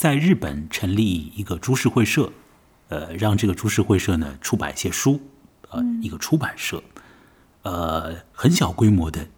[0.00, 2.32] 在日本成立一个株式会社，
[2.88, 5.20] 呃，让这个株式会社呢出版一些书，
[5.68, 6.82] 呃，一个出版社，
[7.64, 9.28] 呃，很小规模的，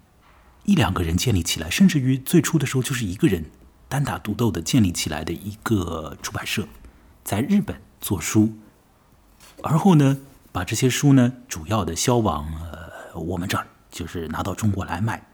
[0.62, 3.46] 一两个人建立起来，甚至于最初的时候就是一个人
[3.88, 6.68] 单打独斗的建立起来的一个出版社，
[7.24, 8.52] 在日本做书，
[9.64, 10.18] 而后呢，
[10.52, 15.26] 把这些书呢主要的销往呃我们这儿，就是拿到中国来卖。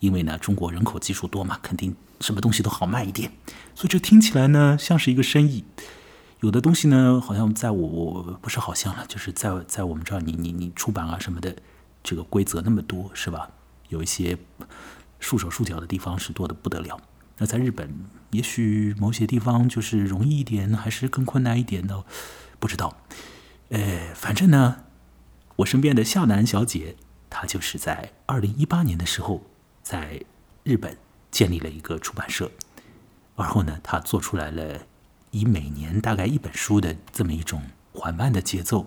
[0.00, 3.32] 因为呢，中国人口基数多嘛，肯定什么东西都好卖一点，
[3.74, 5.64] 所以这听起来呢像是一个生意。
[6.40, 11.56] 有的东西呢，好像在我不是好像了，就是在在我们这儿，你你你出版啊什么的，
[12.02, 13.50] 这个规则那么多，是吧？
[13.88, 14.36] 有一些
[15.18, 17.00] 束手束脚的地方是多的不得了。
[17.38, 17.90] 那在日本，
[18.30, 22.04] 也许某些地方就是容易一点，还是更困难一点的，
[22.58, 22.96] 不知道。
[23.70, 24.84] 呃，反正呢，
[25.56, 26.96] 我身边的夏楠小姐，
[27.28, 29.42] 她就是在二零一八年的时候。
[29.82, 30.20] 在
[30.64, 30.98] 日本
[31.30, 32.50] 建立了一个出版社，
[33.34, 34.80] 而后呢，他做出来了
[35.30, 37.62] 以每年大概一本书的这么一种
[37.92, 38.86] 缓慢的节奏。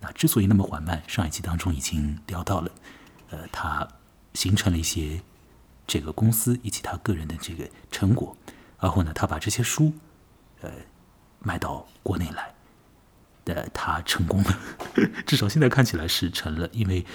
[0.00, 2.70] 那之所以那么缓慢，上一集当中已经聊到了，
[3.30, 3.86] 呃，他
[4.34, 5.20] 形成了一些
[5.86, 8.36] 这个公司以及他个人的这个成果。
[8.80, 9.92] 然后呢，他把这些书
[10.62, 10.70] 呃
[11.38, 12.54] 卖到国内来，
[13.44, 14.58] 的他成功了，
[15.24, 17.06] 至少现在看起来是成了，因为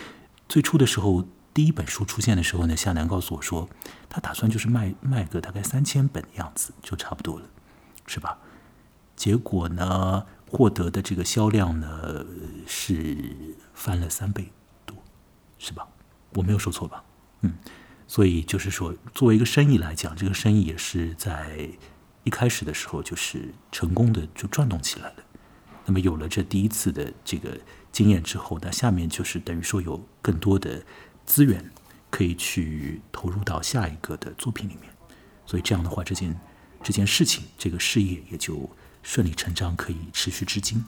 [0.47, 1.25] 最初的时候。
[1.53, 3.67] 第一本书出现的时候呢，夏楠告诉我说，
[4.09, 7.45] 他打算就是卖卖个大概三千本的样子，就差不多了，
[8.05, 8.37] 是吧？
[9.17, 12.25] 结果呢，获得的这个销量呢
[12.65, 13.35] 是
[13.73, 14.51] 翻了三倍
[14.85, 14.95] 多，
[15.59, 15.87] 是吧？
[16.35, 17.03] 我没有说错吧？
[17.41, 17.55] 嗯，
[18.07, 21.69] 所以就是说，作为一个生意来讲，这个生意也是在
[22.23, 25.15] 一开始的时候就是成功的就转动起来了。
[25.85, 27.59] 那么有了这第一次的这个
[27.91, 30.81] 经验之后，那下面就是等于说有更多的。
[31.25, 31.71] 资源
[32.09, 34.91] 可以去投入到下一个的作品里面，
[35.45, 36.39] 所以这样的话，这件
[36.83, 38.69] 这件事情，这个事业也就
[39.01, 40.83] 顺理成章可以持续至今。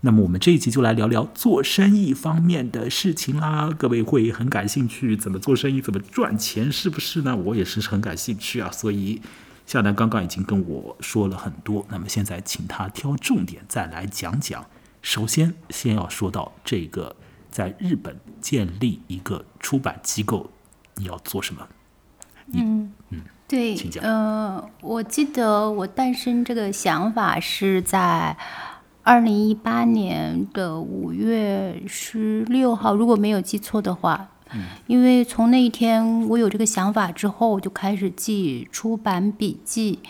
[0.00, 3.70] 那么我们这一集就来聊聊做生意方面的事情啦。
[3.78, 7.36] 各位会很感兴趣，怎么做生意，怎么赚钱，是不是呢？
[7.36, 8.70] 我也是很感兴趣啊。
[8.72, 9.20] 所以
[9.66, 14.66] 夏楠刚刚已经跟我说了很多，那么现在请他挑重点再来讲讲。
[15.02, 17.14] 首先，先要说到这个。
[17.50, 20.48] 在日本建立一个出版机构，
[20.94, 21.66] 你要做什么？
[22.52, 24.02] 嗯嗯，对，请讲。
[24.02, 28.36] 呃，我记得我诞生这个想法是在
[29.02, 34.28] 二零一八年的五月十六号，如果没有记错的话。
[34.52, 34.64] 嗯。
[34.86, 40.00] 因为从那一天我有这个想法之后，我就开始记出版笔记。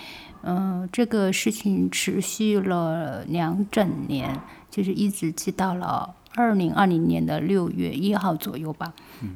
[0.43, 4.41] 嗯，这个事情持续了两整年，
[4.71, 6.15] 就是一直记到了。
[6.41, 8.93] 二零二零年的六月一号左右吧，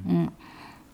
[0.09, 0.27] 嗯，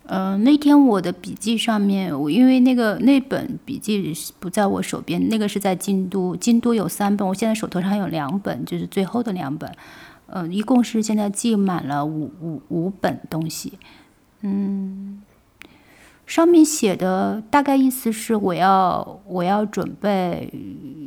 [0.05, 9.71] 呃，那天我的笔记上面，我因为那个那本笔记不在我手边，那个是在京都，京都有三本，我现在手头上有两本，就是最后的两本，
[10.27, 13.79] 呃，一共是现在记满了五五五本东西，
[14.41, 15.21] 嗯，
[16.25, 20.51] 上面写的大概意思是我要我要准备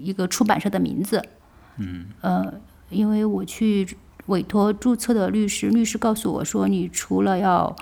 [0.03, 1.23] 一个出版社的名字，
[1.77, 2.55] 嗯，呃，
[2.89, 3.87] 因为我去。
[4.27, 7.75] 委托注册的律师，律师告诉我说，你除了要，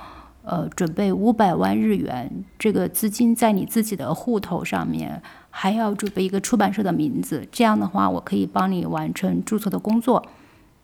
[0.42, 7.46] 呃，准备五百万日元这个资金在你自己的户头上面，还要准备一个出版社的名字。
[7.52, 10.26] 这样的话，我可以帮你完成注册的工作。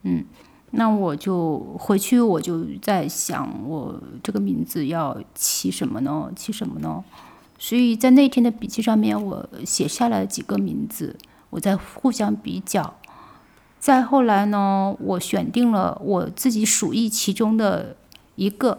[0.03, 0.25] 嗯，
[0.71, 6.31] 那我就回去，我就在想，我这个名字要起什么呢？
[6.37, 7.03] 起什么呢？
[7.59, 11.17] 所以在那天的笔记上面，我写下了几个名字，
[11.51, 12.95] 我在互相比较。
[13.79, 17.97] 再后来呢，我选定了我自己属意其中的
[18.35, 18.77] 一个，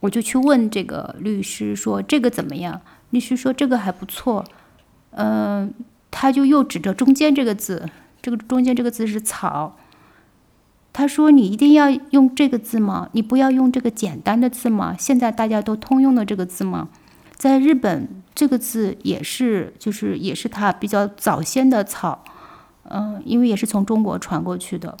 [0.00, 2.80] 我就去问这个律师说这个怎么样？
[3.10, 4.44] 律师说这个还不错，
[5.12, 5.72] 嗯，
[6.10, 7.88] 他就又指着中间这个字，
[8.20, 9.76] 这个中间这个字是草，
[10.92, 13.08] 他说你一定要用这个字吗？
[13.12, 14.96] 你不要用这个简单的字吗？
[14.98, 16.88] 现在大家都通用的这个字吗？
[17.36, 22.24] 在日本这个字也是，就是也是他比较早先的草。
[22.90, 24.96] 嗯，因为也是从中国传过去的，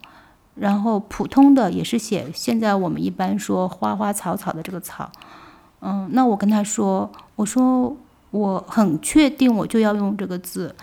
[0.54, 5.10] 然后普通的也是写现在我们一般说花花草草的这个草，
[5.80, 7.96] 嗯，那我跟他说，我说
[8.30, 10.74] 我很确定我就要用这个字，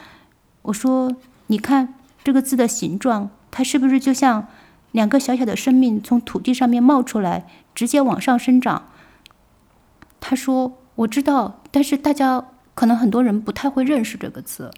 [0.61, 1.11] 我说
[1.47, 4.47] 你看这个字的形状，它是不是就像
[4.91, 8.83] 两个小小的生命从土地上面冒出来，直接往上生长？
[10.21, 14.71] 他说我知道，但是大家可能很多人不太会认识这个字，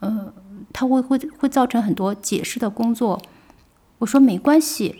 [0.00, 0.32] 嗯。
[0.72, 3.20] 它会会会造成很多解释的工作。
[3.98, 4.96] 我说没关系，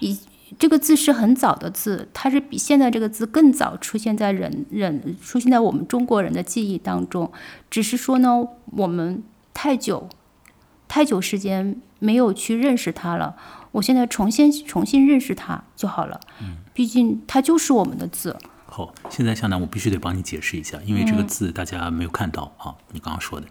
[0.00, 0.18] 以
[0.58, 7.32] 这个字是很早的字，它是比现在这个字更早出现在人人出现在我们中国人的记忆当中。
[7.68, 10.08] 只是说呢，我们太久
[10.86, 13.34] 太久时间没有去认识它了，
[13.72, 16.20] 我现在重新重新认识它就好了。
[16.40, 18.36] 嗯，毕竟它就是我们的字。
[18.66, 22.74] 好，现在向南，我必须得帮你解释一下，因为这个字大家没有看到啊。
[22.92, 23.46] 你刚刚说的，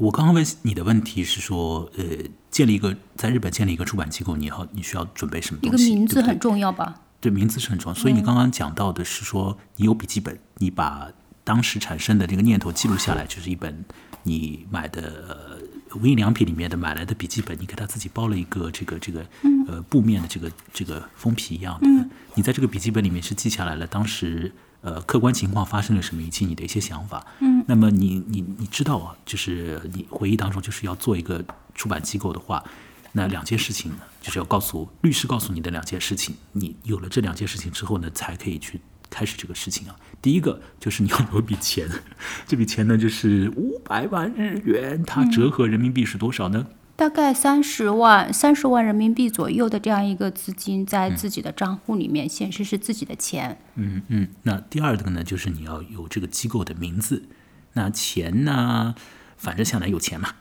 [0.00, 2.04] 我刚刚问你的问题是说，呃，
[2.50, 5.84] 建立一个在日本建立一个出版机构，你要你需要准备什么东西？
[5.84, 6.94] 一个名字很重要吧？
[7.20, 7.98] 对，名字是很重要。
[7.98, 11.10] 所以你刚刚讲到的是说，你有笔记本，你把
[11.44, 13.84] 当时产生的这个念头记录下来，就是一本
[14.22, 19.26] 你买的呃无印良品里面的买来的笔记本，你给它自己包了一个这个这个
[19.68, 22.08] 呃布面的这个这个封皮一样的。
[22.34, 24.50] 你在这个笔记本里面是记下来了当时
[24.82, 27.26] 呃客观情况发生了什么，以及你的一些想法。
[27.40, 31.44] 嗯，那么你你你知道啊，就是你回忆当中就是要做一个
[31.74, 32.64] 出版机构的话。
[33.12, 36.36] 那两件事情呢，就是要告诉律师告诉你的两件事情。
[36.52, 38.80] 你有了这两件事情之后呢，才可以去
[39.10, 39.96] 开始这个事情啊。
[40.22, 41.88] 第一个就是你要有笔钱，
[42.46, 46.64] 这笔钱呢就是五百万日元，它折合人民币是多少呢？
[47.00, 53.58] 大概三十万三十万人民币左右的这样一个资金，在自己的账户里面显示是自己的钱。
[53.76, 54.28] 嗯嗯。
[54.42, 57.24] 那第二个呢，就是你要有这个机构的名字。
[57.72, 58.94] 那钱呢，
[59.38, 60.34] 反正向来有钱嘛，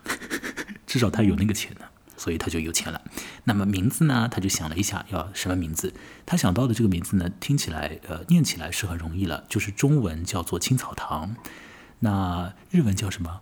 [0.86, 1.86] 至少他有那个钱呢。
[2.18, 3.04] 所以他就有钱了。
[3.46, 4.28] 那么名字呢？
[4.30, 5.94] 他就想了一下，要什么名字？
[6.26, 11.38] 他想到的这个名字呢，听起来呃，念起来是很容易了，就是中文叫做青草堂，
[12.00, 13.40] 那日文叫什么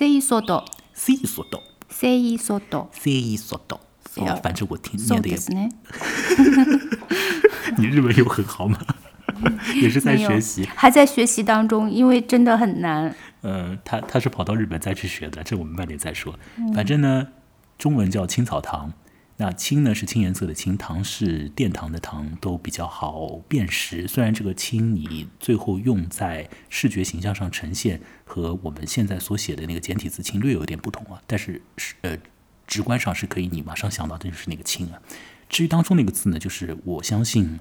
[0.00, 0.64] 一索多
[0.94, 3.79] ？C 索斗，C 一索多， ，C 索斗。
[4.15, 5.71] 哎呀，反正我听そう念的 也，ですね。
[7.77, 8.77] 你日文有很好吗？
[9.81, 10.69] 也是在没有学习。
[10.75, 13.15] 还在学习当中，因为真的很难。
[13.41, 16.37] 呃，他他是跑到日本再去学的，这我们慢点再说。
[16.75, 17.27] 反正呢，
[17.79, 18.93] 中文叫青草堂，
[19.40, 24.08] 那青呢是青颜色的青，堂是殿堂的堂，都比较好辨识。
[24.08, 32.18] 虽然这个青你最后用在视觉形象上呈现和我们现在所写的那个简体字青略有点不同啊，但是是呃
[32.66, 35.00] 直观上是可以你马上想到的就是那个青啊。
[35.48, 37.60] 至于当中那个字呢，就是我相信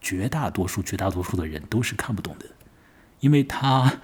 [0.00, 2.46] 绝大多数绝大多数的人都是看不懂的。
[3.18, 4.00] 因为它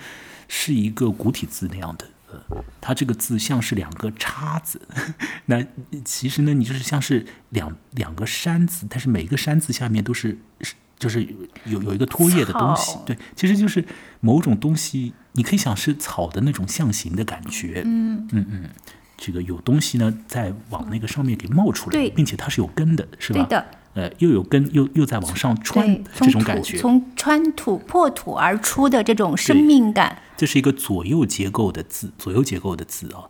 [0.49, 2.11] 是一个古体字那样的，
[2.51, 4.81] 呃，它这个字像是两个叉子，
[5.47, 5.65] 那
[6.05, 11.27] 其实呢，你就是像是两两个山字，但是每个山字下面都是是就是
[11.65, 13.85] 有有一个拖叶的东西，对，其实就是
[14.21, 18.29] 某种东西，你可以想是草的那种象形的感觉，嗯。
[18.33, 18.71] 嗯嗯，
[19.17, 23.43] 这个有东西呢在往那个上面给冒出来，并且它是有根的，是吧？
[23.45, 30.19] 对的，呃，又有根，又又在往上穿对，这种感觉，从穿土破土而出的这种生命感。
[30.37, 33.25] 这是一个左右结构的字，左右结构的字啊。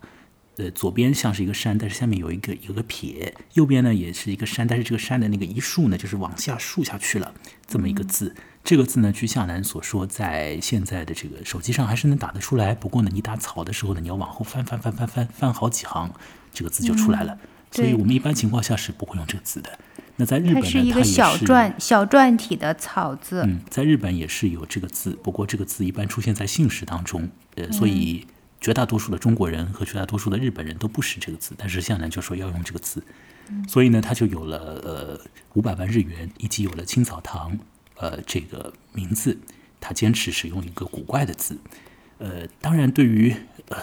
[0.57, 7.31] 呃，左边像是一个山，但是下面有一个有个撇；右边呢也是一个山，但是这个山的那个一竖呢，就是往下竖下去了，
[7.67, 8.35] 这么一个字。
[8.63, 12.73] 这个字呢，据夏南所说，在现在的这个手机上还是能打得出来。
[12.73, 16.11] 不过呢，你打草的时候呢，你要往后翻翻翻翻翻翻好几行，
[16.51, 17.37] 这个字就出来了。
[17.71, 19.77] 所以我们一般情况下是不会用这个字的。
[20.19, 28.25] 那在日它本呢，是一个小篆小篆体的草字，嗯，在日本也是有这个字，不过这个字一般出现在姓氏当中，呃，所以
[28.59, 33.03] 绝大多数的中国人和绝大多数的日本人都不识这个字，但是向南就说要用这个字，
[33.67, 35.21] 所以呢，他就有了呃
[35.53, 37.55] 五百万日元，以及有了青草堂
[37.97, 39.37] 呃这个名字，
[39.79, 41.59] 他坚持使用一个古怪的字，
[42.17, 43.35] 呃，当然对于
[43.69, 43.77] 呃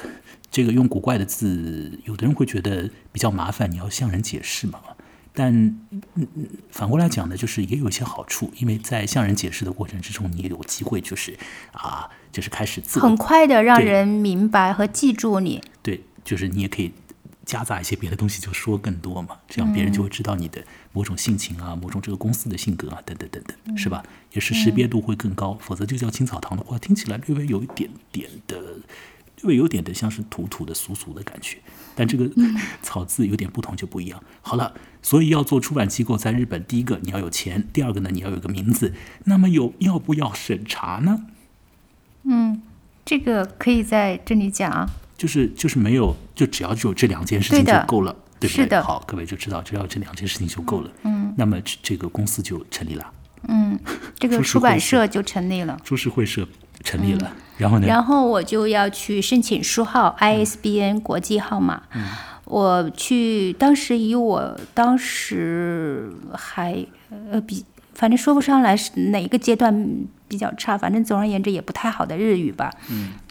[0.50, 4.80] 这个用古怪的字，有的人会觉得比较麻烦，你要向人解释嘛。
[5.36, 5.76] 但
[6.70, 11.36] 反过来讲呢，就是也有一些好处，因为在向人解释的过程之中，你也有机会就是
[11.72, 15.60] 啊，就是开始自我很快的让人明白和记住你。
[15.82, 16.92] 对，就是你也可以
[17.44, 24.04] 夹杂一些别的东西，就说更多嘛，这样别人就会知道你的某种性情啊，某种这个公司的性格啊，等等等等，是吧？
[24.32, 25.58] 也是识别度会更高。
[25.60, 28.56] 否则就叫青草堂的话，听起来略微有一点点的，
[29.40, 31.58] 略微有点的像是土土的、俗俗的感觉。
[31.94, 32.30] 但这个
[32.82, 34.22] 草字有点不同就不一样。
[34.42, 34.72] 好了，
[35.02, 38.92] 所以要做出版机构，在日本，第一个你要有钱，第二个呢你要有个名字。
[39.24, 41.26] 那么有要不要审查呢？
[42.24, 42.62] 嗯
[43.04, 44.88] 这个可以在这里讲。
[45.16, 48.64] 就是就是没有，就只要只有这两件事情就够了，对不对？
[48.64, 50.90] 是的好，各位就知道，只要这两件事情就够了。
[51.04, 53.12] 嗯，那么这这个公司就成立了，
[53.46, 53.78] 嗯
[54.18, 55.80] 这个出版社就成立了。
[55.84, 56.46] 株式会社
[56.84, 57.86] 成立了，然后呢？
[57.86, 61.82] 然后我就要去申请书号嗯 ISBN 国际号码。
[62.44, 66.86] 我去，当时以我当时还
[67.32, 67.64] 呃比，
[67.94, 69.88] 反正说不上来是哪个阶段
[70.28, 72.70] 比较差，反正总而言之也不太好的日语吧。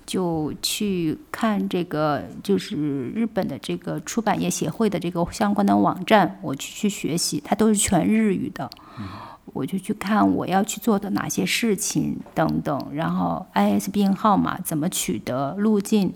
[0.05, 2.75] 就去看这个，就是
[3.15, 8.69] 日本的这个出版业协会的这个相关的网站，我去去学习，它都是全日语的。
[9.51, 16.13] 我就去看我要去做的哪些事情等等，然后 ISBN 号码怎么取得，路径，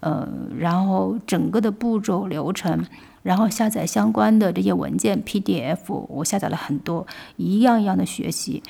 [0.00, 0.26] 呃，
[0.58, 2.84] 然后整个的步骤流程，
[3.22, 7.06] 然后下载相关的这些文件 PDF，我下载了很多，
[7.36, 8.62] 一样一样的学习。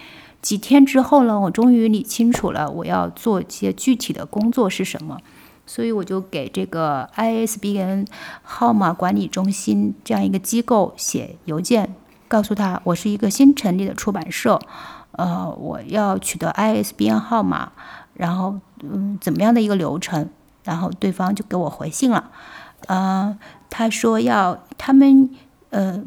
[0.43, 5.19] 几天之后呢，我终于理清楚了我要做一些具体的工作是什么，
[5.67, 8.07] 所以我就给这个 ISBN
[8.43, 11.95] 号码管理中心这样一个机构写邮件，
[12.30, 14.56] 告诉他我是一个新成立的出版社，
[15.12, 17.72] 呃，我要取得 ISBN 号码，
[18.14, 20.30] 然后嗯，怎么样的一个流程，
[20.62, 22.30] 然后对方就给我回信了，
[22.87, 23.37] 呃，
[23.68, 25.28] 他说要他们。
[25.70, 26.02] 呃，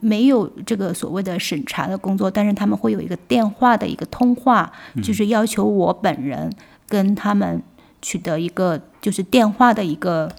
[0.00, 6.50] 没有这个所谓的审查的工作，但是他们会有一个电话的一个通话，就是要求我本人
[6.88, 7.62] 跟他们
[8.00, 10.32] 取得一个就是电话的一个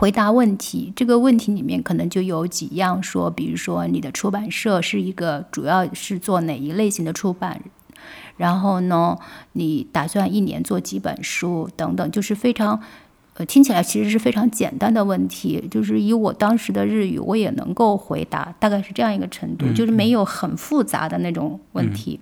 [0.00, 0.90] 回答问题。
[0.96, 7.60] 这个问题里面可能就有几样说，比如说你的出版社是一个主要是做哪一类型的出版，
[8.38, 9.18] 然后呢，
[9.52, 12.80] 你打算一年做几本书等等，就是非常。
[13.48, 22.20] 听起来其实是非常简单的问题，就是以我当时的日语，我也能够回答，大概是这样一个程度，就是没有很复杂的那种问题，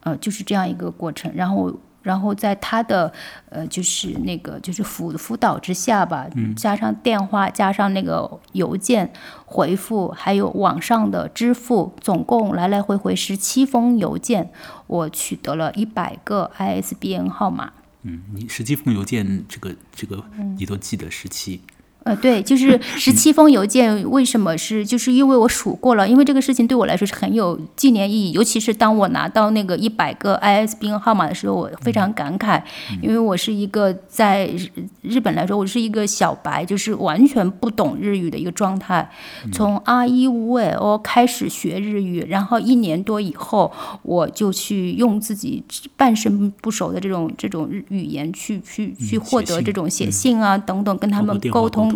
[0.00, 1.32] 呃，就是这样一个过程。
[1.34, 3.12] 然后，然后在他的
[3.50, 6.26] 呃，就是那个就是辅辅导之下吧，
[6.56, 9.12] 加上电话，加上那个邮件
[9.44, 14.50] 回复，还有网上的支付，总共来来回回十七封邮件，
[14.86, 17.72] 我取得了一百个 ISBN 号码。
[18.02, 20.24] 嗯，你十七封邮件，这个这个
[20.56, 21.60] 你都记得十七。
[22.04, 24.86] 呃，对，就是 十七封邮件，为什么是？
[24.86, 28.32] 就是因为我数过了，因为这个事情对我来说是很有纪念意义。
[28.32, 32.62] 尤其是当我拿到那个一百个 ISBN 号码的时候，我非常感慨，
[33.02, 34.66] 因为我是一个在日
[35.02, 39.10] 日本来说，我是一个小白，就是完全不懂日语的一个状态。
[39.52, 43.70] 从 R 一五 L 开始学日语，然后一年多以后，
[44.02, 45.62] 我就去用自己
[45.98, 51.89] 半生不熟的这种这种语言去去去获得这种写信啊等等，跟他们沟通。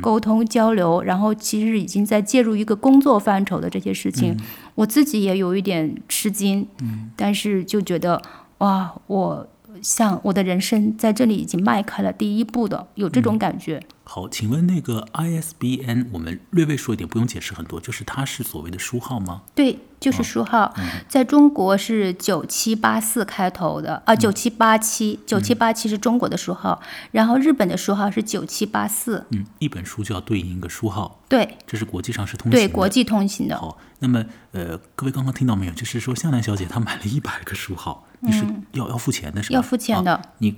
[0.00, 4.36] 沟通交流，然后其实已经在介入一个工作范畴的这些事情，
[4.74, 6.66] 我自己也有一点吃惊，
[7.14, 8.20] 但是就觉得
[8.58, 9.48] 哇，我
[9.82, 13.82] 像我的人生在这里已经迈开了第一步的，有这种感觉。
[14.16, 19.42] 好，请问那个 ISBN，我们略微说一点，不用解释很多，就是它是所谓的书号吗？
[19.54, 20.74] 对，就是书号，
[21.06, 26.80] 在中国是九七八四开头的啊，九七八七，九七八七是中国的书号，
[27.10, 29.26] 然后日本的书号是九七八四。
[29.32, 31.20] 嗯，一本书就要对应一个书号。
[31.28, 33.58] 对，这是国际上是通行对国际通行的。
[33.58, 35.74] 好，那么呃，各位刚刚听到没有？
[35.74, 39.56] 就是说向南小姐她买了一百个书号，你是要要付钱的是吧？
[39.56, 40.22] 要付钱的。
[40.38, 40.56] 你。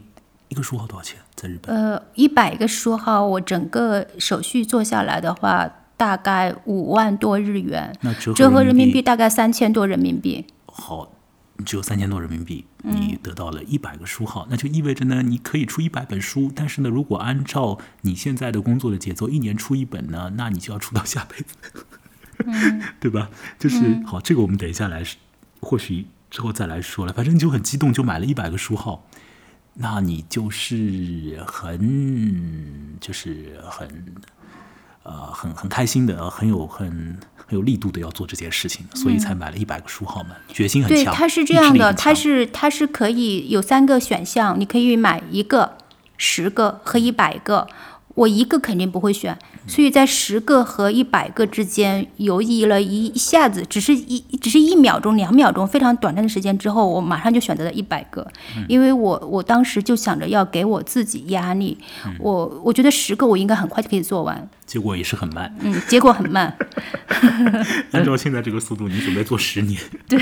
[0.49, 1.19] 一个书号多少钱？
[1.35, 1.75] 在日本？
[1.75, 7.95] 呃，一百个书号，我整个手续做下来的话，大概五万多日元。
[8.01, 10.47] 那折折合人民币大概三千多人民币。
[10.67, 11.13] 好，
[11.65, 16.51] 只有三千多人民币，你得到了一百个书号，那就意味着呢，你可以出一百本书。
[16.55, 21.57] 但是呢，如果按照你现在的工作的节奏，一年出一本呢，那你就要出到下辈子，
[23.01, 23.31] 对吧？
[23.59, 25.03] 就是好，这个我们等一下来，
[25.61, 27.13] 或许之后再来说了。
[27.13, 29.08] 反正你就很激动，就买了一百个书号。
[29.81, 33.89] 那你就是很，就是很，
[35.05, 41.05] 呃，很很开心的，很有很很有力度的要做这件事情，所以才买了一百个书号嘛，决心很强。
[41.05, 45.79] 对，它是这样的，它是它是可以有三个选项，你可以买一个、
[46.17, 47.69] 十个和一百个。
[48.19, 58.27] 我一个肯定不会选，所以在十个和一百个之间犹豫了一一下子，只是一只是一秒钟、两秒钟，非常短暂的时间之后，我马上就选择了一百个，
[58.67, 61.79] 因为我我当时就想着要给我自己压力，
[62.19, 64.49] 我我觉得十个我应该很快就可以做完。
[64.69, 66.55] 结果也是很慢，嗯，结果很慢。
[67.93, 69.81] 按照现在这个速度，你准备做十年？
[70.07, 70.19] 对，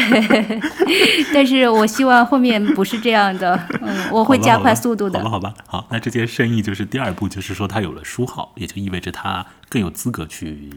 [1.34, 5.18] 但是我希望后面不是这样的，嗯，我会加快速度的。
[5.18, 10.70] 好吧，好吧，好，那这件生意就是第二步，就是说他有了书号，也就意味着他更有资格去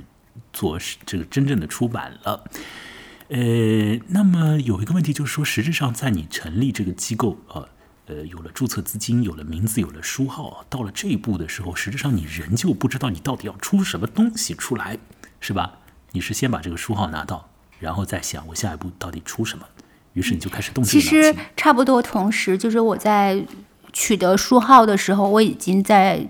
[0.52, 2.44] 做这个真正的出版了。
[3.28, 7.54] 呃，那么有一个问题就是说，实质上在你成立这个机构啊。
[7.62, 7.70] 呃，
[8.30, 14.98] 有了注册资金，有了名字，有了书号，到了这一步的时候，实质上你仍旧不知道你到底要出什么东西出来，
[15.40, 15.80] 是吧？
[16.12, 17.50] 你是先把这个书号拿到，
[17.80, 19.66] 然后再想我下一步到底出什么，
[20.14, 23.46] 于是你就开始动其实差不多同时，就是我在
[23.94, 26.28] 取得书号的时候，我已经在。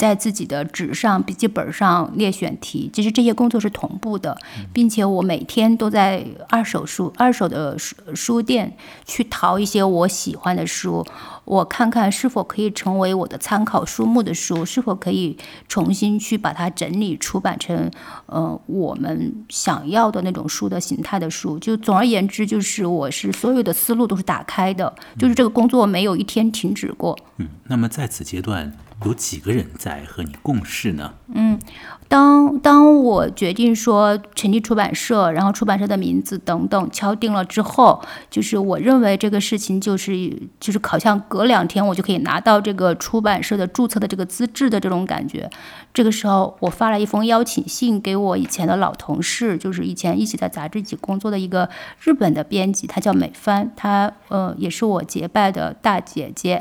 [0.00, 4.34] 在自己的纸上、笔记本上列选题，其实这些工作是同步的，
[4.72, 11.06] 并且我每天都在二手书、二手的书书店去淘一些我喜欢的书，
[11.44, 15.36] 我看看是否可以成为我的参考书目的书，是否可以
[15.68, 17.90] 重新去把它整理出版成，
[18.24, 21.58] 呃，我们想要的那种书的形态的书。
[21.58, 27.18] 就总而言之，就是我是所有的思路都是打开的，就是这个工作没有一天停止过。
[27.36, 28.72] 嗯，那么在此阶段。
[29.04, 31.14] 有几个人在和你共事呢？
[31.32, 31.58] 嗯
[32.08, 45.48] 当当我决定说成立出版社，然后出版社的名字等等敲定了之后，就是我认为这个事情就是就是好像隔两天我就可以拿到这个出版社的注册的这个资质的这种感觉。
[45.94, 56.60] 这个时候，我发了一封邀请信给我以前的老同事，就是以前一起在杂志一起工作的一个日本的编辑，她叫美帆，她呃也是我结拜的大姐姐。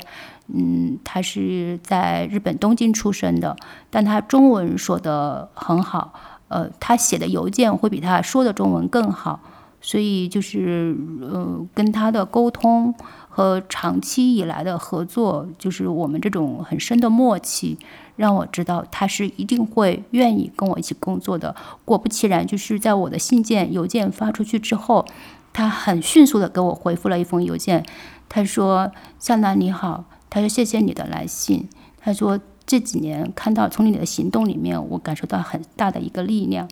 [0.54, 3.56] 嗯，他是在日本东京出生的，
[3.90, 6.14] 但他中文说的很好，
[6.48, 9.40] 呃，他写的邮件会比他说的中文更好，
[9.80, 12.94] 所以就是呃，跟他的沟通
[13.30, 17.78] 和长期以来的合作，就是我们这种很深的默契，
[18.16, 21.56] 让我知道他是一定会愿意跟我一起工作的。
[21.86, 25.06] 果不其然，就是在我的信件、邮件发出去之后，
[25.54, 27.86] 他很迅速的给我回复了一封邮件，
[28.28, 31.68] 他说：“向南你好。”他说：“谢谢你的来信。”
[32.00, 36.70] 他说：“这几年看到从你的行动里面，我感受到很大的一个力量。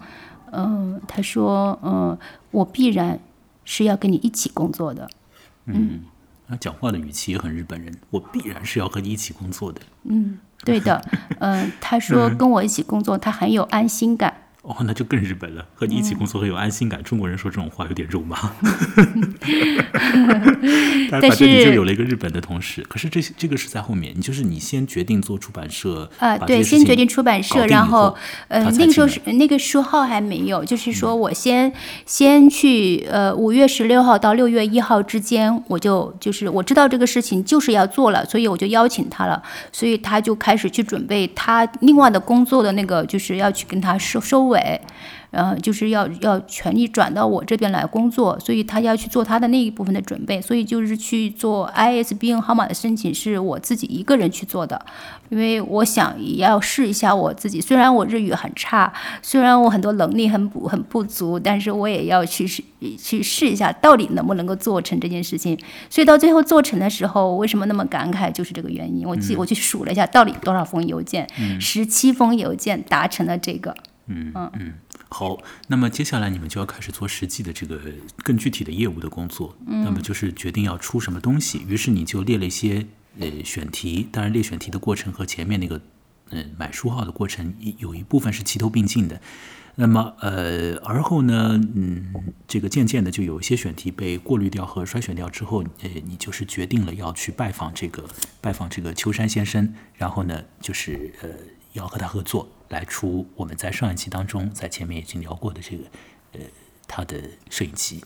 [0.52, 2.18] 嗯，他说：嗯，
[2.52, 3.20] 我必然
[3.66, 5.10] 是要跟你一起工作的。
[5.66, 6.02] 嗯，
[6.48, 9.82] 他讲话的语气也很日本人，我必然是要和你一起工作的。
[10.04, 11.02] 嗯，对的。
[11.40, 14.34] 嗯，他说 跟我一起工作，他很有安心感。
[14.68, 15.66] 哦，那就更日本了。
[15.74, 17.02] 和你一起工作很有安心感。
[17.02, 18.38] 中国人说这种话有点肉麻。
[21.10, 22.86] 但反正你就有了一个日本的同事。
[22.90, 28.14] 可是这些这个是在后面，你就是你先决定做出版社啊，对，先决定出版社，然后
[28.50, 31.72] 呃，那个时候是那个书号还没有，就是说我先
[32.06, 44.57] 先去呃五月十六号到六月一号之间，我就就是我知道这个事情就是要做了，所以我就邀请他了，所以他就开始去准备他另外的工作的那个，就是要去跟他收收尾。
[45.32, 54.86] 呃，就是要要全力转到我这边来工作，所以他要去做他的那一部分的准备，所以就是去做 ISBN 号码的申请是我自己一个人去做的，
[55.30, 62.64] 因为我想也要试一下我自己，虽然我日语很差，虽然我很多能力很不很不足，但是我也要去试
[62.98, 65.60] 去试一下到底能不能够做成这件事情。
[65.90, 69.06] 所以到最后做成的时候，为什么那么感慨，就是这个原因。
[69.06, 71.28] 我记我去数了一下，到底多少封邮件，
[71.60, 73.76] 十七封邮件达成了这个。
[74.08, 74.74] 嗯嗯。
[75.10, 77.80] 好，那么接下来你们就要开始做实际的这个
[78.18, 79.56] 更具体的业务的工作。
[79.66, 81.64] 嗯，那么就是决定要出什么东西。
[81.68, 82.86] 于是你就列了一些
[83.20, 85.80] 呃选题，当然列选题的过程和前面那个
[86.32, 89.22] 嗯买书号的过程有一部分是齐头并进的。
[89.80, 92.12] 那么呃而后呢，嗯，
[92.48, 98.04] 这个渐渐的就有一些选题被过滤掉和筛选掉之后，呃，你就是决定了要去拜访这个
[98.42, 101.30] 拜访这个秋山先生，然后呢就是呃
[101.74, 102.50] 要和他合作。
[102.70, 105.84] 来出我们在上一期当中在前面已经聊过的这个
[106.34, 106.40] 呃
[106.88, 108.04] 他的摄影机，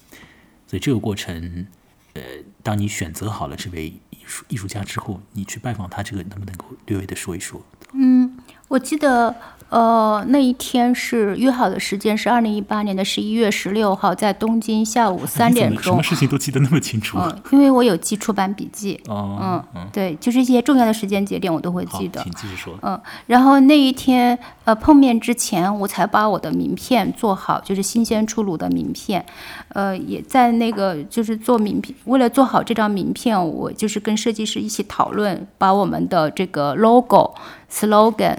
[0.67, 1.67] 所以这个过程
[2.13, 2.21] 呃
[2.63, 7.61] 当你选择好了这位艺术艺术家之后，你去拜访他，这个能不能够略微的说一说？
[7.93, 9.35] 嗯，我记得。
[9.71, 15.81] 呃，那一天是约好的时间是二零一八年的十一月十六号，在东京下午三点钟。
[15.81, 17.17] 什么事情都记得那么清楚？
[17.17, 18.99] 嗯，因为我有记出版笔记。
[19.07, 22.21] 哦，嗯，对，就是一些重要的时间节点我都会记得。
[22.21, 22.77] 请继续说。
[22.81, 29.25] 嗯，然后那一天呃碰面之前，我才把我的名片做好，就是新鲜出炉的名片。
[29.69, 37.33] 呃，也在那个就是做名片，为了做好这张名片，我就是跟设计师一起讨论，把我们的这个 logo
[37.71, 38.37] slogan。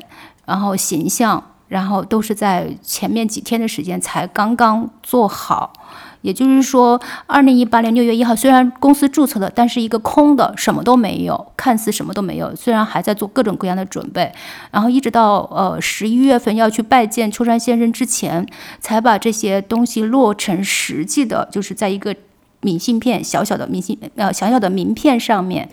[0.53, 5.73] 然后形象，然后都是在前面几天的时间才刚刚做好。
[6.21, 12.55] 也就是说，二零一八年六月一号，虽然公司注册了，但是一个空的，什么都没有，看似什么都没有。
[12.55, 14.31] 虽然还在做各种各样的准备，
[14.71, 18.47] 然后一直到呃十一月份要去拜见秋山先生之前，
[18.79, 22.15] 才把这些东西落成实际的，就是在一个
[22.61, 25.71] 明信片小小的明信呃小小的名片上面。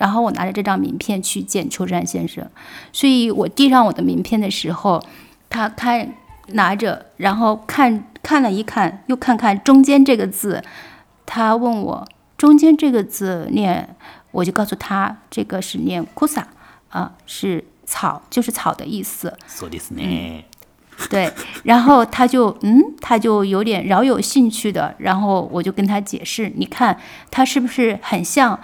[0.00, 2.42] 然后我拿着这张名片去见秋山先生，
[2.90, 5.04] 所以我递上我的名片的时候，
[5.50, 6.14] 他看
[6.52, 10.62] 拿着，然后看看了一看，又看看中间这个字，
[11.26, 12.08] 他问我
[12.38, 13.94] 中间这个字念，
[14.30, 16.44] 我就告诉他这个是念 kusa
[16.88, 19.36] 啊，是草，就是草的意思。
[19.46, 20.44] 说的是呢。
[21.10, 21.30] 对，
[21.62, 26.98] 然后他就嗯，他就有点饶有兴趣的，然后我就跟他解释，你看
[27.30, 28.58] 它是不是很像？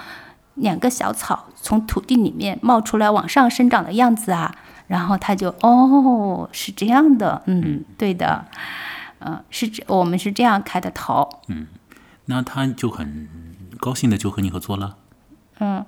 [0.57, 4.55] 两个小草从土地里面冒出来，往上生长的样子啊，
[4.87, 8.45] 然后他就哦，是这样的，嗯，对的，
[9.21, 11.66] 嗯，是这，我们是这样开的头，嗯，
[12.27, 13.29] 那他就很
[13.79, 14.97] 高兴的就和你合作了，
[15.61, 15.85] 嗯，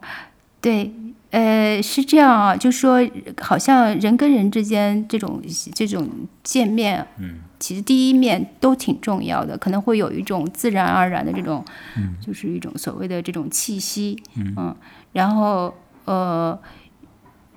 [0.60, 0.94] 对。
[1.30, 2.98] 呃，是这样啊，就说
[3.38, 5.42] 好像人跟人之间这种
[5.74, 6.08] 这种
[6.42, 11.62] 见面，嗯，其实第一面都挺重要的，可能会有一种自然而然的这种，
[11.98, 14.74] 嗯，就是一种所谓的这种气息，嗯，
[15.12, 15.74] 然后
[16.06, 16.58] 呃，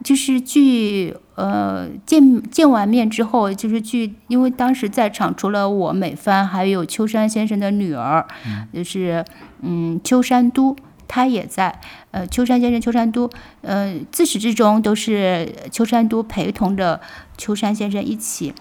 [0.04, 8.28] 就是据呃见见完面之后，就是据因为当时在场除了我美帆，还有秋山先生的女儿，
[8.74, 9.24] 就是
[9.62, 10.76] 嗯秋山都，
[11.08, 11.80] 她也在。
[12.12, 13.30] 呃，秋山先生秋山都，
[13.62, 17.02] 呃自始至终都是秋山都陪同着
[17.38, 18.54] 秋山先生一起。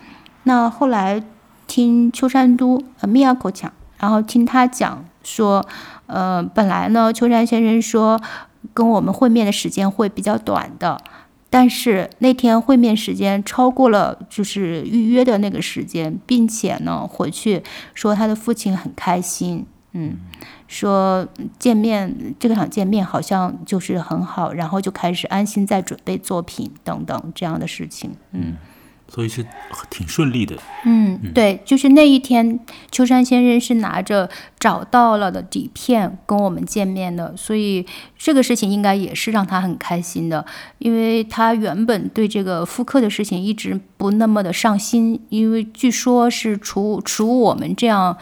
[0.44, 1.22] 那后来
[1.66, 5.66] 听秋山都呃密亚口讲，然后听他讲说，
[6.06, 8.20] 呃本来呢秋山先生说
[8.72, 11.00] 跟我们会面的时间会比较短的。
[11.52, 17.60] 但是那天会面时间超过了，就是预约的那个时间，并且呢，回去
[17.92, 20.16] 说他的父亲很开心，嗯，
[20.70, 21.26] 说
[21.58, 28.56] 见面这个场见面好像就是很好，然后就开始安心在准备作品等等这样的事情，嗯。
[29.12, 29.44] 所以是
[29.90, 30.56] 挺顺利的。
[30.84, 32.60] 嗯，对，就是那一天，
[32.92, 34.30] 秋山先生是拿着
[34.60, 37.84] 找到了的底片跟我们见面的，所以
[38.16, 40.46] 这个事情应该也是让他很开心的，
[40.78, 48.16] 因为他原本对这个复刻的事情一直不那么的上心，因为据说是除除我们这样。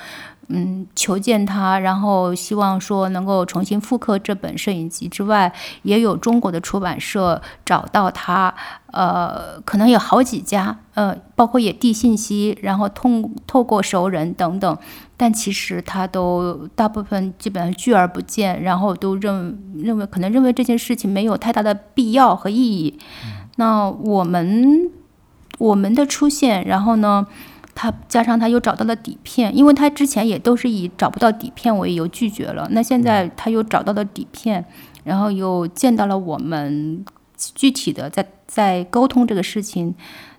[0.50, 8.54] 嗯，求见他，然后希望说能够重新复刻这本摄影集之外，也有中国的出版社找到他，
[8.92, 14.78] 呃，可能有好几家，呃，包括也递信息，然后通透过熟人等等，
[15.18, 22.98] 但其实他都大部分基本上拒而不见，然后都认认为可能认为这件事情没有太大的必要和意义。
[23.56, 24.90] 那我们
[25.58, 27.26] 我们的出现，然后呢？
[27.81, 32.67] 他加上他又找到了底片，因为他之前也都是以找不到底片为由拒绝了。
[32.73, 34.64] 那现在他又找到了底片，
[35.05, 37.05] 然后又见到了我们，
[37.55, 39.95] 具体的在在沟通这个事情，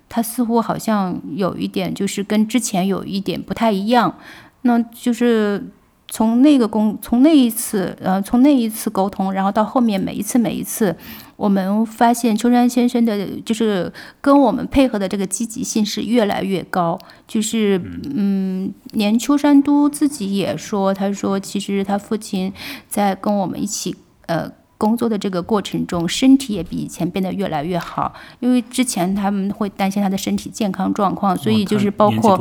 [0.06, 4.14] 他似乎好像有一点就是跟之前有一点不太一样，
[4.60, 5.72] 那就是。
[6.12, 10.96] 从那个工，从那一次，呃，从那一次沟通，然后到后面每一次每一次，
[11.40, 16.98] 我们发现秋山先生的，就是跟我们配合的这个积极性是越来越高。
[17.26, 17.80] 就是，
[18.14, 22.52] 嗯，连秋山都自己也说，他说其实他父亲
[22.90, 28.12] 在跟我们一起，呃，工作的这个过程中，身体也比以前变得越来越好。
[28.40, 32.38] 因为之前他们会担心他的身体健康状况，所以就是包括，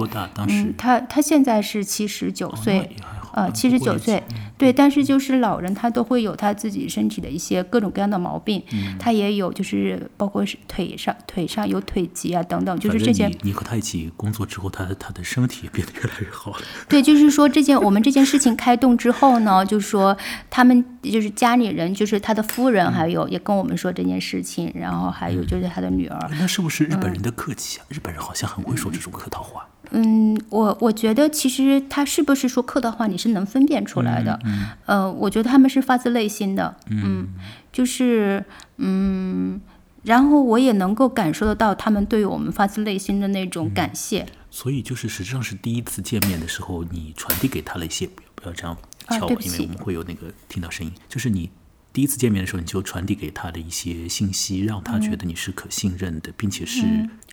[0.50, 2.90] 嗯，他他现在是七十九岁。
[3.34, 4.24] 呃，七十九岁，
[4.58, 8.63] 对，但是就是老人，他都会有他自己身体的一些各种各样的毛病，
[8.98, 13.30] 他也有，就是包括是腿上腿上有腿疾啊等等，就是这些。
[13.42, 16.58] 你和他一起工作之后，他他的身体也变得越来越好了。
[16.88, 20.18] 对，就是说这件我们这件事情开动之后呢，就是说
[20.50, 26.30] 他们就是家里人，就是他的夫人，还有也跟我们说这件事情，然后还有就是他的女儿。
[26.32, 27.86] 那是不是日本人的客气啊？
[27.89, 29.68] 日本人好像很会说这种客套话。
[29.91, 34.39] 嗯，我我觉得其实他是不是说客套话，你是能分辨出来的。
[34.45, 36.75] 嗯，呃，我觉得他们是发自内心的。
[36.89, 37.28] 嗯，
[37.71, 38.43] 就是
[38.78, 39.60] 嗯，
[40.04, 44.25] 然后我也能够感受得到他们对我们发自内心的那种感谢。
[44.52, 48.78] 所以就是实际上是第一次见面的时候，你传递给他了一些，不要这样
[49.10, 50.91] 敲，因为我们会有那个听到声音。
[51.08, 51.49] 就是你
[51.93, 56.84] 第一次见面的时候，你就传递给他的一些信息，让他觉得你是可信任的，并且是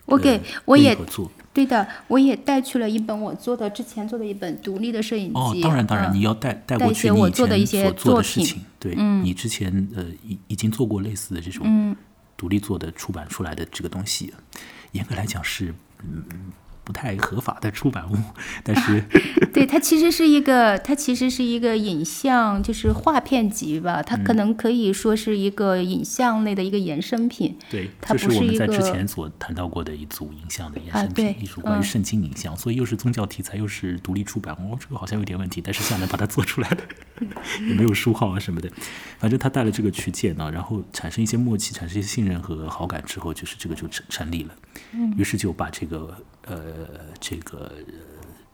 [0.04, 0.96] 我给我也
[1.56, 5.40] 对的，我也带去了一本我做的之前做的一本独立的摄影集。
[5.40, 8.46] 哦，当然当然，你要带带过去我做的一些作品。
[8.78, 11.96] 对，你之前呃已已经做过类似的这种
[12.36, 14.34] 独立做的出版出来的这个东西，
[14.92, 16.22] 严格来讲是嗯。
[16.86, 18.16] 不太合法的出版物，
[18.62, 19.02] 但是，
[19.52, 27.58] 对它其实是一个，它其实是一个影像，就是画片集吧，它可能可以说是一个影像类的一个衍生品。
[27.68, 36.78] 对，它不是我们在之前所谈到过的一组影像的衍生品，一组关于圣经影像，所以又是宗教题材，又是独立出版，哦，这个好像有点问题，但是下来把它做出来了，
[37.66, 38.70] 也没有书号啊什么的，
[39.18, 44.54] 反正他带了这个去见呢，然后产生一些默契，产生一些信任和好感之后，就是这个就成成立了，
[44.92, 46.14] 嗯于是就把这个。
[46.48, 46.56] 呃，
[47.20, 47.72] 这个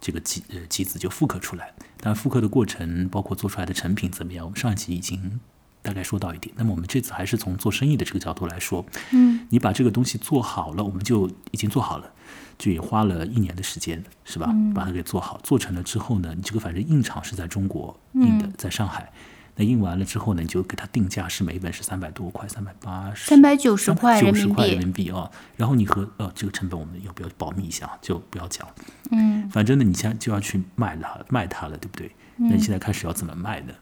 [0.00, 4.44] 这个机呃机子就复刻出来，但复刻的过程包括做出来的成品怎么样？
[4.44, 5.40] 我们上一集已经
[5.82, 6.54] 大概说到一点。
[6.56, 12.12] 那么我们这次还是从做生意的这个角度来说，嗯，你把这个东西做好了，我们就已经做好了，
[12.58, 14.52] 就也花了一年的时间，是吧？
[14.74, 19.12] 把它给做好，做成了之后呢，你这个反正印厂是在中国印的，在上海。
[19.54, 25.30] 那印完了之后呢，你就给他定价是每本是三百多块，三百八十，三百九十块人民币，人民币啊。
[25.56, 27.90] 然后你和呃这个成本我们要不要保密一下？
[28.00, 28.66] 就不要讲。
[29.10, 32.10] 嗯，反正呢，你现在就要去卖它，卖它了，对不对？
[32.36, 33.74] 那你现在开始要怎么卖呢？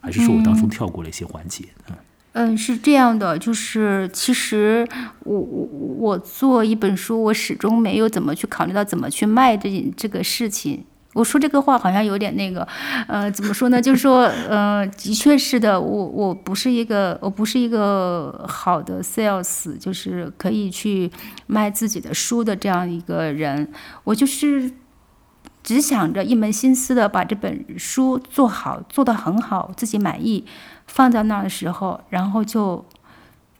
[0.00, 1.64] 还是说我当中跳过了一些环节？
[1.88, 1.96] 嗯
[2.32, 4.86] 嗯，是这样的，就是其实
[5.20, 10.84] 我我我做一本书，我始终没有怎么去考虑到怎么去卖这这个事情。
[11.16, 12.66] 我说这个话好像有点那个，
[13.08, 13.80] 呃，怎么说呢？
[13.80, 21.10] 就是说，呃，的确是的，我我不是一个，我不是一个好的 sales，就是可以去
[21.46, 23.72] 卖自己的书的这样一个人。
[24.04, 24.70] 我就是
[25.62, 30.44] 只想着一门心思的把这本书做好，做得很好，自己满意，
[30.86, 32.84] 放在那儿的时候，然后就。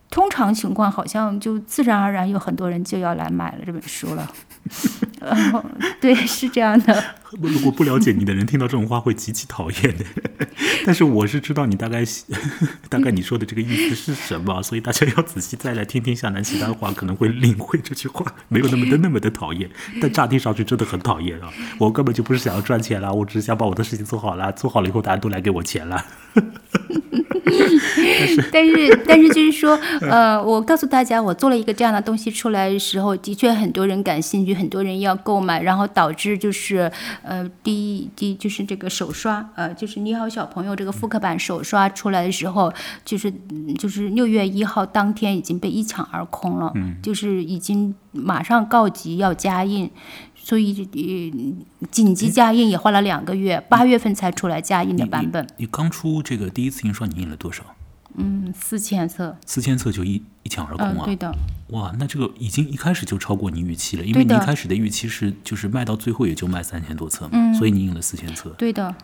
[0.08, 4.26] 通常情况好像就自然而然有很多人就要来买了这本书了，
[5.20, 5.64] 呃，
[6.00, 7.04] 对，是这样的。
[7.40, 10.04] 如果不了解你的人听到这种话会极其讨厌的，
[10.86, 12.04] 但是我是知道你大概
[12.88, 19.68] 大概你说的这个意思是什么，所以大家要仔细再来听听夏楠其他的话，可能会领会这句话没有那么的那么的讨厌，
[20.00, 21.50] 但乍听上去真的很讨厌啊！
[21.78, 26.04] 我根本就不是想要赚钱啦，我只是想把我的事情做好啦，做好了以后大家都来给我钱了。
[28.52, 36.90] 但是，但是 就是说，呃，我告诉大家，我做了一个这样的东西出来的时候，的确很多人感兴趣，很多人要购买，然后导致就是，
[37.22, 42.72] 呃，第一，第就是这个手刷，呃，就是你好小朋友这个复刻版手刷出来的时候，
[43.04, 43.32] 就是
[43.78, 49.90] 就是六月一号当天已经被一抢而空了，就是已经马上告急要加印。
[50.38, 50.88] 所以，
[51.90, 55.44] 紧急加印也花了两个月，八月份才出来加印的版本。
[55.56, 57.64] 你刚出这个第一次印刷，你印了多少？
[58.16, 59.36] 嗯，四千册。
[59.46, 61.04] 四千册就一一抢而空啊！
[61.04, 61.32] 对的。
[61.68, 68.50] 哇，那这个已经一开始就超过你预期了，因为你一开始的预期是就是卖到最后也就卖三千多册嘛，所以你印了四千册。
[68.58, 68.94] 对的。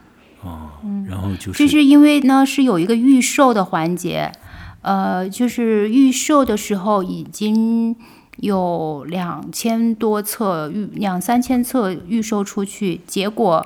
[0.43, 0.71] 哦，
[1.07, 1.59] 然后就是。
[1.59, 4.33] 就是因为呢，是有一个预售的环节，
[4.81, 7.97] 呃，就是预售的时候已经。
[8.39, 13.65] 有两千多册预两三千册预售出去，结果，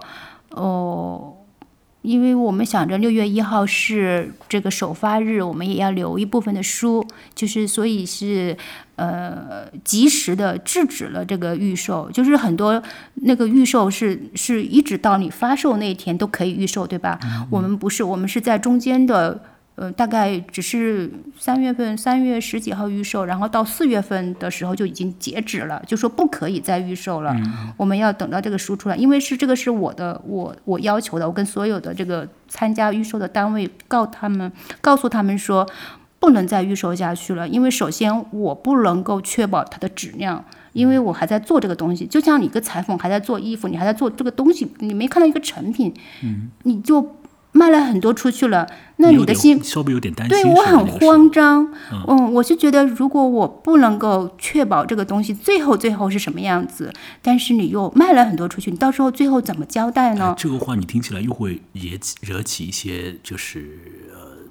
[0.51, 1.35] 哦，
[2.07, 8.57] 因为我们想着六月一号是这个首发日，我们也要留一部分的书，就是所以是
[8.95, 12.81] 呃及时的制止了这个预售，就是很多
[13.15, 17.19] 那个预售是是一直到你发售那天都可以预售，对吧？
[17.51, 19.41] 我们不是，我们是在中间的。
[19.77, 27.37] 呃，大概只是三月份，三月十几号预售，然后到四月份的时候就已经截止了，就说不可以再预售了。
[27.77, 35.69] 我们要等到这个书出来，因为是这个是我的，我我要求的，我跟所有的这个参加预售的单位告他们，告诉他们说
[36.19, 45.93] 不能再预售下去了，因为首先我不能够确保它的质量，因为我还在做这个东西，就像你一个裁缝还在做衣服，你还在做这个东西，你没看到一个成品，
[46.63, 47.15] 你就。
[47.57, 51.73] 卖了很多出去了，那你的心稍微有点担心，对我很慌张。
[52.07, 56.93] 嗯，我是觉得如果我不能够确保这个东西最后最后是什么样子，
[57.23, 60.35] 但是你又卖了很多出去，你到时候最后怎么交代呢？
[60.39, 63.79] 这个话你听起来又会也惹起一些就是。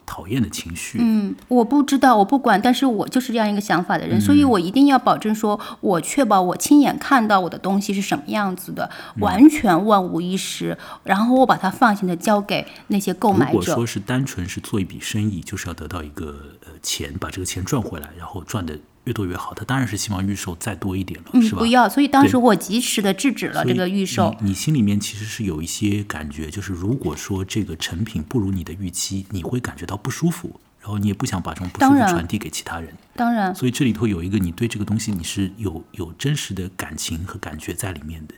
[0.05, 0.97] 讨厌的情绪。
[1.01, 8.89] 嗯，我不知道，我不管，但是我就是这样一个想法的人，所以我一定要保证说，我确保我亲眼看到我的东西是什么样子的，
[9.19, 13.59] 完全万无一失，然后我把它放心的交给那些购买者。
[13.59, 18.77] 如果说是单纯是做一笔生意，就是要得到一个呃钱，把这个钱赚回来，然后赚的。
[19.05, 21.59] 越多越好，他当然是希望预售再多一点了，是吧？
[21.59, 24.35] 不要，所以当时我及时的制止了这个预售。
[24.41, 32.93] 你心里面其实是有一些感觉，就是如果说这个成品不如你的预期，你会感觉到不舒服，然后你也不想把这种不舒服传递给其他人。
[33.15, 38.35] 当然，所以这里头有一个你对这个东西你是有有真实的感情和感觉在里面的。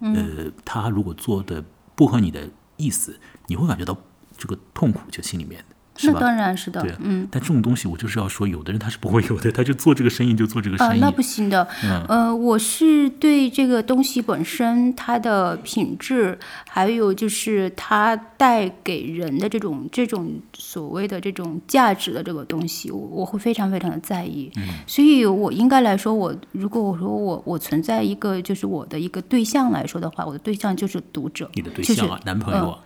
[0.00, 3.96] 呃，他如果做的不合你的意思，你会感觉到
[4.36, 5.64] 这个痛苦，就心里面。
[6.10, 7.28] 那当然是的，对，嗯。
[7.30, 10.90] 但这种东西我就是要说，有的人他是不会有的，他就做这个生意就做这个生意。
[10.92, 11.66] 啊，那不行的。
[11.84, 12.04] 嗯。
[12.08, 16.38] 呃，我是对这个东西本身它的品质，
[16.68, 24.50] 还有就是它带给人的这种这种所谓的这种价值的这个东西，我我会非常非常的在意。
[24.56, 24.62] 嗯。
[24.86, 31.50] 所以我应该来说，我如果我说我我存在一个就是我的一个对象来说的话，我的对象就是读者。
[31.54, 32.78] 你的对象啊，男朋友啊。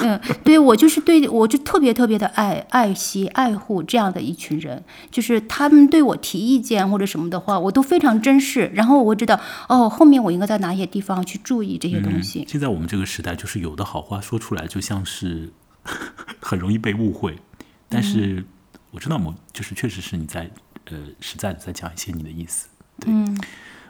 [0.00, 8.70] 嗯，对我就是对我就特别特别的爱爱惜爱护这样的一群人，就是他们对我提意见或者什么的话，我都非常珍视。
[8.74, 12.44] 然后我知道哦，后面我应该在哪些地方去注意这些东西。
[12.48, 15.52] 现在我们这个时代，就是有的好话说出来，就像是
[16.40, 17.36] 很容易被误会。
[17.88, 18.44] 但是
[18.92, 20.50] 我知道，我就是确实是你在
[20.90, 22.68] 呃实在的在讲一些你的意思。
[23.06, 23.36] 嗯，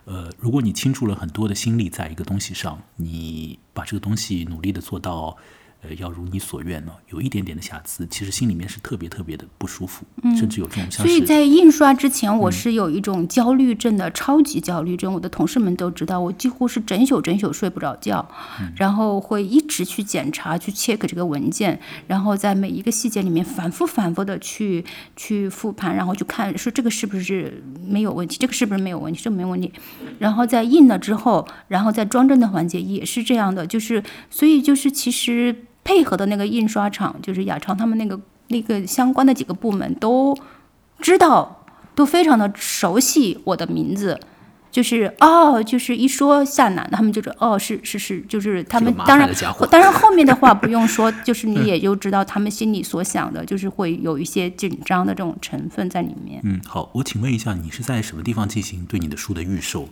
[0.06, 5.36] 呃，如果你倾注了很多的心力在一个东西上，你把这个东西努力的做到。
[5.80, 10.04] 呃，要如你所愿呢，有一点点的瑕疵，其实心里面是特别特别的不舒服，
[10.36, 15.14] 甚至有这种所以在印刷之前，我是有一种焦虑症的，超级焦虑症。
[15.14, 18.28] 我的同事们都知道，我几乎是整宿整宿睡不着觉，
[18.76, 29.72] 然后会一直去检查、去 check 这个文件，然后在每一个细节里面反复、反复的去去复盘，然后去看说这个是不是没有问题，这个是不是没有问题，这个没问题。
[30.18, 35.54] 然后在印了之后，然后在装帧的环节也是这样的，就是所以就是其实
[35.88, 40.36] 配合的那个印刷厂，就是雅昌他们那个那个相关的几个部门都
[41.00, 44.20] 知道，都非常的熟悉我的名字。
[44.70, 49.28] 就是哦，就是一说夏楠，他们就说哦，是是是，就是他们当然
[49.70, 56.38] 当然后面的话不用说，就是你也就知道他们心里所想的，就是会有一些紧张的这种成分在里面。
[56.44, 59.88] 嗯，好，我请问一下，你是在什么地方进行对你的书的预售？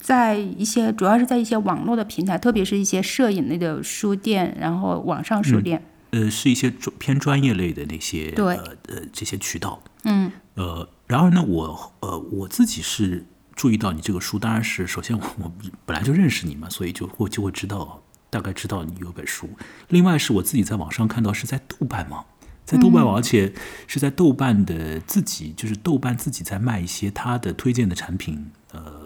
[0.00, 9.82] 在一些主要是在一些网络的平台，特别是一些摄影类的书店，然后网上书店，呃，是一些专偏专业类的那些对呃呃这些渠道。
[10.04, 15.52] 嗯，呃，然而呢，我呃我自己是注意到你这个书，当然是首先我我
[15.86, 19.48] 本来就认识你嘛，所以就会就会知道大概知道你有本书。
[19.88, 22.24] 另外是我自己在网上看到是在豆瓣嘛，
[22.64, 23.52] 在豆瓣网，而且
[23.86, 29.03] 是在豆瓣的自己就是豆瓣自己在卖一些他的推荐的产品，呃。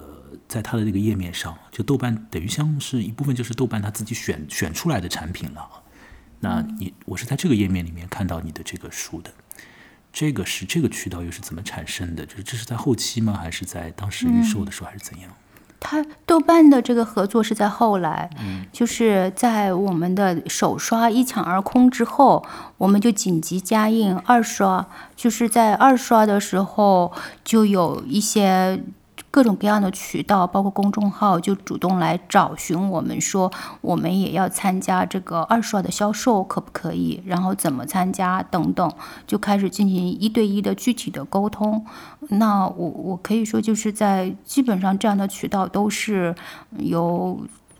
[0.48, 5.68] 在它的这个页面上，就豆瓣等于像是一部分就是豆瓣它自己选选出来的产品了。
[6.40, 9.30] 那你我是在这个页面里面看到你的这个书的，
[10.12, 12.24] 这个是这个渠道又是怎么产生的？
[12.24, 13.34] 就是这是在后期吗？
[13.34, 15.30] 还是在当时预售的时候，还是怎样？
[15.80, 18.30] 它豆瓣的这个合作是在后来，
[18.72, 22.46] 就是在我们的首刷一抢而空之后，
[22.78, 27.12] 我们就紧急加印二刷，就是在二刷的时候
[27.44, 28.82] 就有一些。
[29.30, 37.22] 各种各样的渠道，包括公众号，就主动来找寻我们，说我们也要参加这个二刷的销售，可不可以？
[37.26, 38.90] 然后怎么参加等等，
[39.26, 41.84] 就开始进行一对一的具体的沟通。
[42.30, 46.34] 那我我可以说，就是在基本上这样的渠道都是
[46.78, 47.38] 由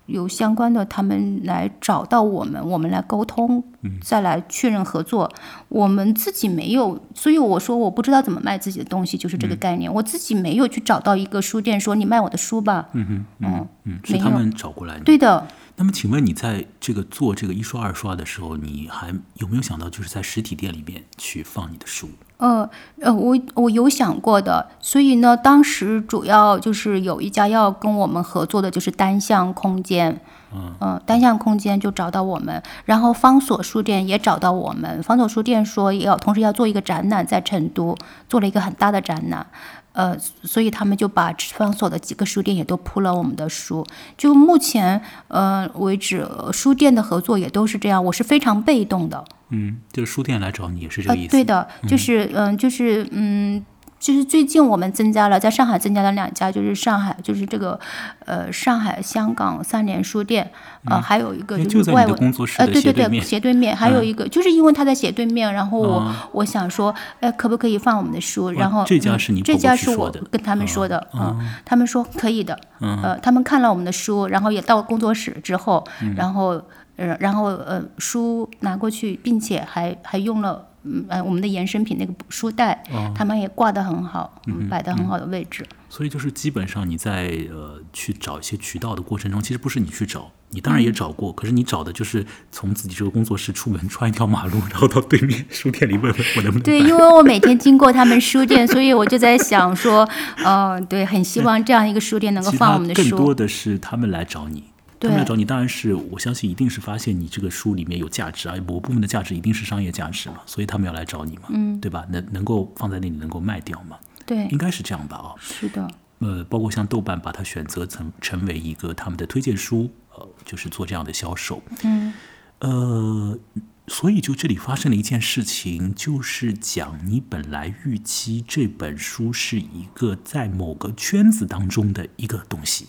[0.08, 3.62] 有相关的他们来找到我们，我们来沟通，
[4.02, 5.30] 再来确认合作。
[5.68, 9.92] 我们自己没有，所以我说我不知道怎么卖自己的东西，就是这个概念。
[9.92, 12.88] 我自己没有去找到一个书店说你卖我的书吧。
[12.94, 15.04] 嗯哼嗯嗯，是他们找过来的。
[15.04, 22.08] 对的，那么，请问你在这个做这个一刷二刷的时候，你还有没有想到就是在实体店里面去放你的书？
[22.38, 22.68] 呃
[23.01, 30.20] 呃，我我有想过的，所以呢，当时主要就是有一家要跟我们合作的，就是单向空间，
[30.52, 37.96] 嗯、单向空间就找到我们，然后方所书店也找到我们，方所书店说也要同时要做一个展览，在成都
[38.28, 39.46] 做了一个很大的展览。
[39.92, 43.84] 呃，所以他们就把方所的几个书店也都铺了我们的书。
[44.16, 49.24] 就目前呃为止，呃书店的合作也都是这样，我是非常被动的。
[49.48, 51.26] 嗯，就是书店来找你也是这个意思。
[51.26, 53.64] 呃、对的，就是嗯、就是嗯，
[53.98, 57.78] 就是最近我们增加了，在上海增加了两家，就是上海就是这个
[58.24, 60.50] 呃上海、香港三联书店，
[60.84, 68.50] 呃，还有一个哎就就是外文呃，工作室的对对对，斜对面还有一个、就是因为他在斜对面，然后我、哦我想说，哎，可不可以放我们的书？
[68.52, 76.62] 然后这家嗯是你跑过这家是我跟他们说的，哦嗯，他们说可以的，呃，他们看了我们的书，然后也到工作室之后，嗯然后
[76.96, 80.67] 呃，然后呃，书拿过去，并且还还用了。
[80.84, 85.66] 嗯呃，我们的衍生品那个书袋，哦他们也挂得很好，嗯摆得很好的位置。
[85.90, 100.08] 所以就是基本上你在呃去找一些渠道的过程中，其实不是你去找，你当然也找过，可是你找的就是从自己这个工作室出门穿一条马路， 然后到对面书店里问问我能不能对，因为我每天经过他们书店，所以我就在想说，
[100.44, 103.34] 呃，对，很希望这样一个书店能够放我们的书更多。
[103.34, 104.64] 的是他们来找你。
[105.00, 112.04] 他们来找你，当然是我相信一定是发现你这个书里面有价值啊，某部分的价值一定是商业价值嘛，所以他们要来找你嘛，嗯，对吧？
[112.11, 115.16] 能能够放在那里能够卖掉嘛，对应，该是这样吧？
[115.16, 121.62] 啊、是的，呃，包括像豆瓣把它选择成成为一个他们的推荐书，呃，就是做这样的销售。
[121.84, 122.12] 嗯，
[122.58, 123.38] 呃，
[123.87, 132.88] 所以就这里发生了一件事情，就是讲你本来预期这本书是一个在某个圈子当中的一个东西，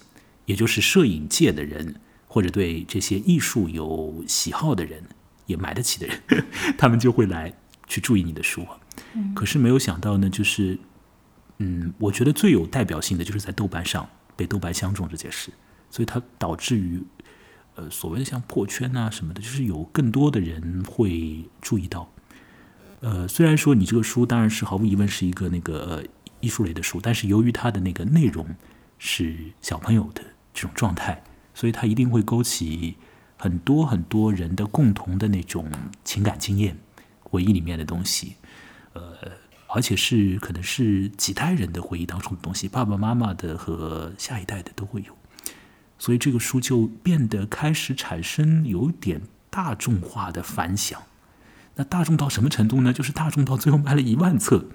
[0.49, 1.95] 也就是摄影界的人
[2.27, 5.03] 或者对这些艺术有喜好的人，
[5.45, 6.43] 也买得起的人，
[6.75, 7.53] 他们就会来
[7.85, 8.65] 去注意你的书。
[9.35, 10.79] 可是没有想到呢，就是
[11.59, 15.51] 嗯，我觉得最有代表性的就是在豆瓣上被豆瓣相中这件事，
[15.91, 16.99] 所以它导致于
[17.75, 22.11] 呃所谓的像破圈啊什么的，就是有更多的人会注意到。
[23.01, 26.03] 呃，虽然说你这个书当然是毫无疑问是一个那个、呃、
[26.39, 28.55] 艺术类的书，但是由于它的那个内容
[28.97, 30.23] 是小朋友的
[30.59, 32.97] 这种状态，所以它一定会勾起
[33.37, 35.71] 很多很多人的共同的那种
[36.03, 36.77] 情感经验，
[37.21, 38.35] 回忆里面的东西，
[38.91, 39.01] 呃，
[39.67, 45.15] 而且是可能是几代人的回忆当中的东西，爸爸妈妈的和下一代的都会有，
[45.97, 51.01] 所以这个书就变得开始产生有点大众化的反响。
[51.75, 52.91] 那大众到什么程度呢？
[52.91, 54.65] 就是大众到最后卖了一万册，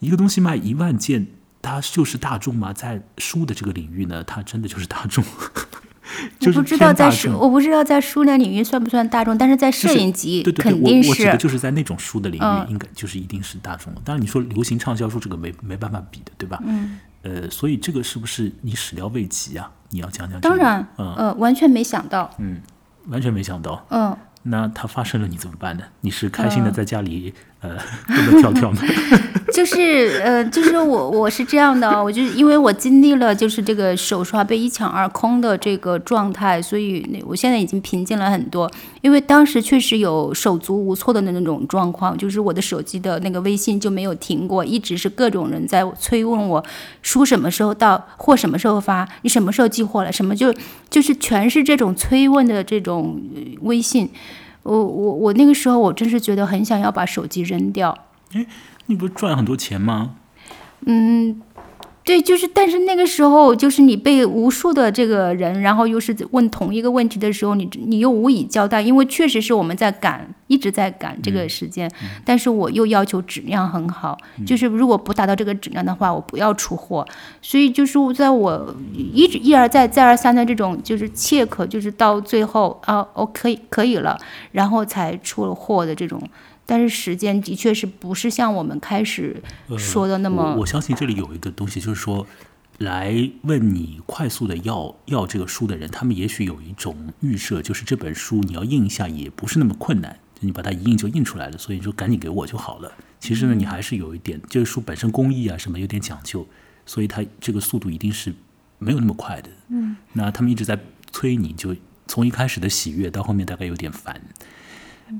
[0.00, 1.28] 一个东西卖一万件，
[1.60, 2.72] 它就是大众吗？
[2.72, 5.24] 在书的这个领域呢，它真的就是大众。
[6.40, 11.10] 我不知道在书，我不知道在书的领域算不算大众，但是在摄影集肯定是。
[11.10, 14.00] 我指的就是在那种书的领域，应该就是一定是大众了。
[14.04, 16.58] 当然，你说流行畅销书这个没没办法比的，对吧？
[16.64, 16.98] 嗯。
[17.22, 19.70] 呃，所以这个是不是你始料未及啊？
[19.90, 20.40] 你要讲讲。
[20.40, 22.30] 当然，嗯，完全没想到。
[22.38, 22.62] 嗯，
[23.08, 23.84] 完全没想到。
[23.90, 24.16] 嗯。
[24.44, 25.82] 那它发生了，你怎么办呢？
[26.00, 27.70] 你是开心的在家里呃
[28.06, 28.80] 蹦蹦跳跳呢？
[29.52, 38.70] 就是呃，就是我我是这样的，我就是因为我经历了就是这个手刷被一抢而空的这个状态，所以那我现在已经平静了很多。
[39.00, 46.62] 因为当时确实有手足无措的那种状况，就是我的手机的那个微信就没有停过，一直是各种人在催问我
[47.02, 50.54] 书什么时候到，货什么时候发，你什么时候寄货了，什么就
[50.90, 53.20] 就是全是这种催问的这种
[53.62, 54.10] 微信。
[54.68, 57.96] 我我我那个时候我真是觉得很想要把手机扔掉。
[58.32, 58.46] 哎。
[58.90, 60.14] 你不是赚很多钱吗？
[60.86, 61.42] 嗯，
[62.08, 71.86] 对，就是，但是那个时候，就是你被无数的这个人，然后又是问同一个问题的时候，你你又无以交代，因为确实是我们在赶，一直在赶这个时间，
[72.24, 77.06] 但是我又要求质量很好，就是如果不达到这个质量的话，我不要出货，
[77.42, 84.18] 所以就是在我一直一而再再而三的这种就是切口，就是到最后啊，我可以可以了，
[84.52, 86.18] 然后才出了货的这种。
[86.70, 89.42] 但是时间的确是不是像我们开始
[89.78, 90.54] 说的那么？
[90.56, 92.26] 我相信这里有一个东西，就是说，
[92.76, 102.92] 来问你快速的要要这个书的人，他们也许有一种预设，就是这本书你要印一下也不是那么困难，你把它一印就印出来了，所以就赶紧给我就好了。
[103.18, 106.46] 其实呢，你还是有一点，这个书本身工艺啊什么有点讲究，
[106.84, 108.34] 所以它这个速度一定是
[108.78, 109.48] 没有那么快的。
[109.70, 110.78] 嗯，那他们一直在
[111.12, 111.74] 催你，就
[112.06, 114.20] 从一开始的喜悦到后面大概有点烦。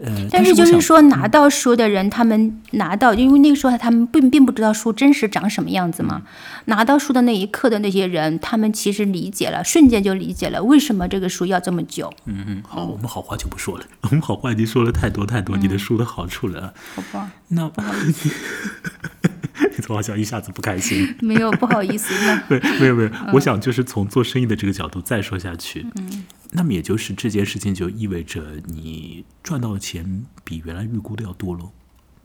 [0.00, 6.22] 呃，但是就是说，拿到书的人，他们拿到，因为那个时候他们并并不知道书真实长什么样子嘛。
[6.66, 12.12] 拿到书的那一刻的那些人，他们其实理解了，瞬间就理解了为什么这个书要这么久。
[12.26, 16.74] 嗯嗯，好，我们好话就不说了，我们好话已经说了太多太多你的书的好处了。
[16.94, 18.28] 好吧， 那不好意思，
[19.74, 21.16] 你怎么好像一下子不开心？
[21.20, 22.12] 没有不好意思，
[22.48, 25.86] 对没有没有，我想就是从做生意的这个角度再说下去。
[25.96, 26.24] 嗯。
[26.50, 31.72] 那么也就是这件事情就意味着你赚到的钱比原来预估的要多喽。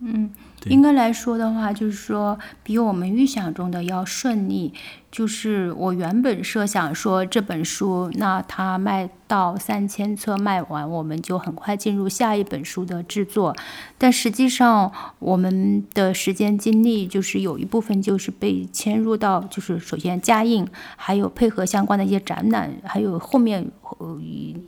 [0.06, 0.30] 嗯，
[0.66, 4.74] 应该来说的话，就是说比我们预想中的要顺利。
[5.10, 13.56] 就是我原本设想说这本书，那它卖到三千册卖完，我们就很快进入下一本书的制作。
[14.00, 24.20] 但实际上，我们的时间精力就是有一部分就是被迁入到，就是首先加印，还有配合相关的一些展览，还有后面呃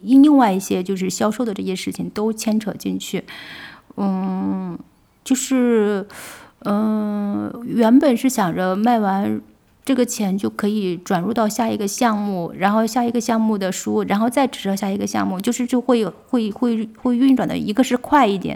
[0.03, 3.23] 另外一些就是销售的这些事情都牵扯进去。
[3.97, 4.77] 嗯。
[5.25, 6.07] 就是，
[6.65, 9.41] 嗯，原本是想着卖完
[9.83, 18.55] 这个钱就可以转入到下一个项目，然后下一个项目的书，然后再指着下一个项目，就是就会有会会会运转的一个是快一点，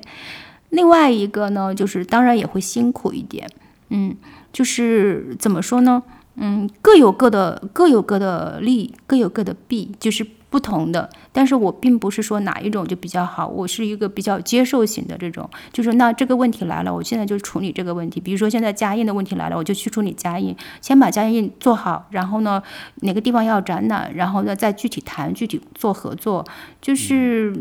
[0.69, 3.49] 另外一个呢，就是当然也会辛苦一点，
[3.89, 4.15] 嗯，
[4.53, 6.03] 就是怎么说呢，
[6.35, 10.25] 嗯，各有各的各有各的利，各有各的弊，就是。
[10.51, 11.07] 不同的，
[11.39, 18.19] 但是我并不是说哪一种就比较好，我是一个比较接受型的这种，就是那这个问题来了，我现在就处理这个问题。
[18.19, 22.61] 比如说现在加印的问题来了，我就去处理加印，先把加印做好，然后呢
[23.03, 26.45] 哪个地方要展览，然后呢再具体谈，具体做合作，
[26.81, 27.53] 就是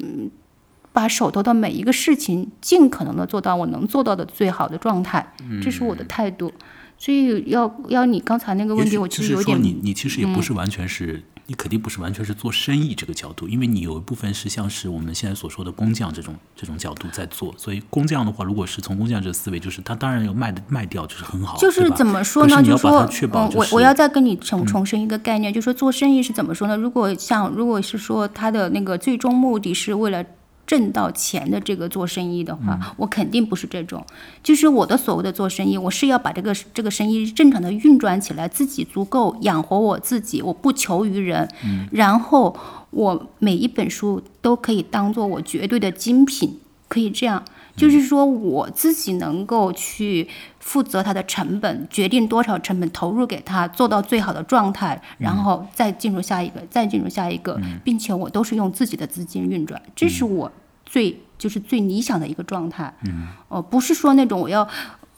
[0.92, 5.24] 把手头的每一个事情尽可能的做到我能做到的最好的状态，
[5.62, 6.50] 这是我的态度。
[6.98, 11.22] 所以要要你刚才那个问题，我其实有点，你你其实也不是完全是。
[11.48, 22.62] 你肯定不是完全是做生意这个角度，因为你有一部分是像是我们现在所说的工匠这种这种角度在做，所以工匠的话，如果是从工匠这个思维，就是他当然要卖的卖掉就是很好，就是怎么说呢？
[22.62, 26.76] 就是说，嗯，我我要再跟你重重申一个概念，就是说做生意是怎么说呢？
[26.76, 30.22] 如果像如果是说他的那个最终目的是为了。
[30.68, 34.04] 挣到钱的这个做生意的话，我肯定不是这种。
[34.42, 41.48] 就是我的所谓的做生意，我是要把这个这个生意正常的运转起来，自己足够养活我自己，我不求于人。
[41.90, 42.54] 然后
[42.90, 47.42] 我每一本书都可以当做我绝对的精品，可以这样。
[47.78, 60.50] 就是说我自己能够去负责它的成本，决定多少成本投入给它，做到最好的状态，然后再进入下一个，再进入下一个，并且我都是用自己的资金运转，这是我
[60.84, 62.92] 最就是最理想的一个状态。
[63.06, 64.68] 嗯，哦，不是说那种我要。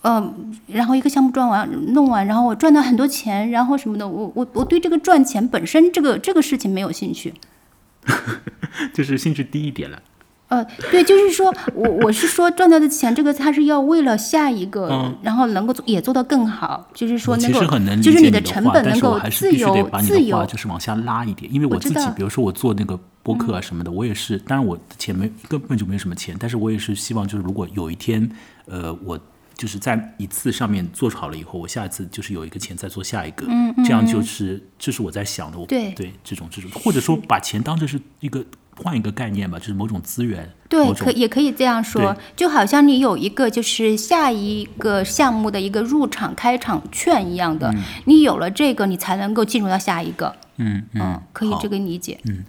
[0.02, 7.34] 嗯，然后一个项目赚完弄完，然后我赚到很多钱，然后什么的，我我我对这个赚钱本身这个这个事情没有兴趣，
[8.94, 10.00] 就是兴趣低一点了。
[10.50, 17.60] 呃，对，就是说我我是说赚到的钱，这个他是要为了下一个，然后能够也做到更好，就是说能够，
[18.02, 21.52] 就是你的成本能够自由自由，就是往下拉一点。
[21.54, 28.30] 因为我自己，比如说我做那个播客啊什么的，我也是，当然我的钱没根本就没什么钱，但是我也是希望，就是如果有一天，
[28.66, 29.18] 呃，我。
[29.56, 38.42] 就是在一次上面做好了以后，我下一次就是有一个钱再做下一个，嗯这样就是这是我在想的，我对对这种这种，或者说把钱当成是一个
[38.76, 47.74] 换一个概念吧，就是某种资源，对，可也可以这样说，就好像你有一个就是下一个项目的一个入场开场券一样的，
[48.06, 52.44] 你有了这个，你才能够进入到下一个，嗯嗯，可以这个理解，嗯，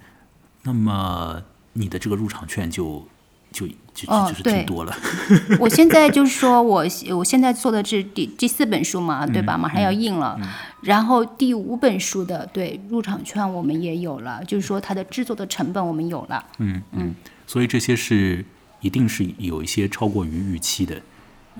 [0.64, 1.42] 那么
[1.74, 3.08] 你的这个入场券就。
[3.54, 4.96] 就就就是挺多了。
[5.60, 6.86] 我现在就是说，我
[7.16, 9.58] 我现在做的是第第四本书嘛，对吧？
[9.58, 10.39] 马上要印了。
[10.82, 16.44] 然后第五本书的对入场券我们也有了，就是说它的制作的成本我们有了。
[16.58, 17.14] 嗯嗯。
[17.46, 18.44] 所以这些是
[18.80, 20.96] 一定是有一些超过于预期的，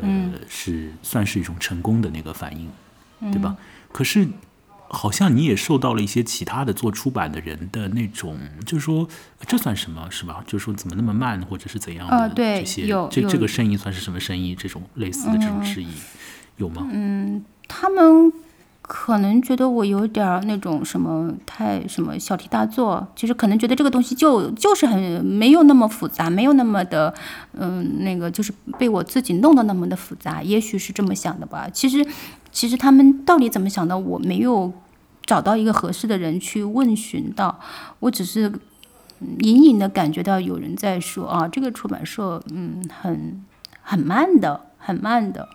[0.02, 3.56] 呃，是算是一种成功的那个反应，对吧？
[3.92, 4.28] 可是。
[4.94, 9.08] 好像你也受到了一些其他的做出版的人的那种，就是说
[9.48, 10.44] 这算什么是吧？
[10.46, 14.54] 就是说怎么那么慢，或者是怎样的这些，这这个生意算是什么生意？
[14.54, 15.88] 这种类似的这种事宜
[16.58, 16.86] 有吗？
[16.92, 18.34] 嗯，他们
[18.82, 27.14] 可能觉得我有点那种什么太什么小题大做，其实可能觉得这个东西就就是很没有那么复杂，没有那么的
[27.54, 31.70] 嗯那个就是被我自己弄得那么的复杂，也许是这么想的吧。
[31.72, 32.06] 其实。
[32.52, 34.74] 其实他们到底怎么想的，我没有
[35.26, 37.60] 找到一个合适的人去问询到，
[38.00, 38.52] 我只是
[39.40, 43.44] 隐隐的感觉到有人在说啊，这个出版社嗯很
[43.82, 45.48] 很慢的，很慢的，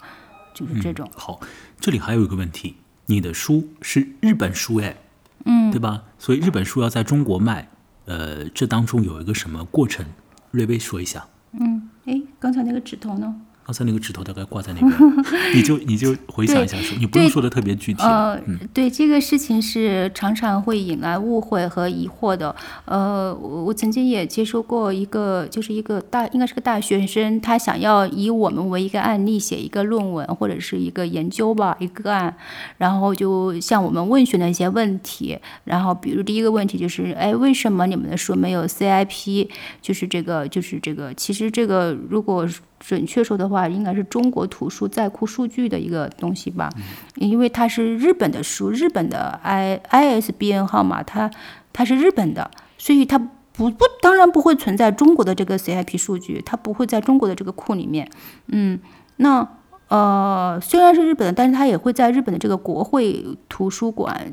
[0.55, 1.09] 就是这种。
[1.14, 1.40] 好，
[1.78, 2.76] 这里还有一个问题，
[3.07, 4.97] 你的书是日本书哎，
[5.44, 6.05] 嗯，对吧？
[6.18, 7.68] 所以日本书要在中国卖，
[8.07, 10.07] 呃，这当中有一个什么过程？
[10.53, 11.26] 略微说一下。
[11.53, 13.42] 嗯，哎，刚才那个指头呢？
[13.67, 14.93] 刚才那个指头大概挂在那边，
[15.53, 18.01] 你就你就回想一下说，你不用说的特别具体。
[18.01, 18.41] 呃，
[18.73, 22.55] 对这个事情是常常会引来误会和疑惑的。
[22.85, 32.33] 呃，我我曾经也接收过一个，就是一个大应该是个大学生，他想要以我们为一个案例写一个论文或者是一个研究吧，一个案，
[32.79, 35.37] 然后就向我们问询了一些问题。
[35.64, 39.49] 然后比如第一个问题就是，哎，为什么你们的书没有 CIP？
[39.83, 42.49] 就是这个，就是这个，其实这个如果。
[42.79, 46.70] 准确说的话，应该是中国图书在库数据的一个东西吧，
[47.16, 51.31] 因为它是日本的书，日本的 I ISBN 号码，它
[51.72, 58.09] 它是日本的，所以它不不当然不会存在中国的这个 CIP 数据，它不会在中国的这个库里面。
[58.49, 58.79] 嗯，
[59.16, 59.49] 那
[59.89, 64.33] 呃虽然是日本的，但是它也会在日本的这个国会图书馆。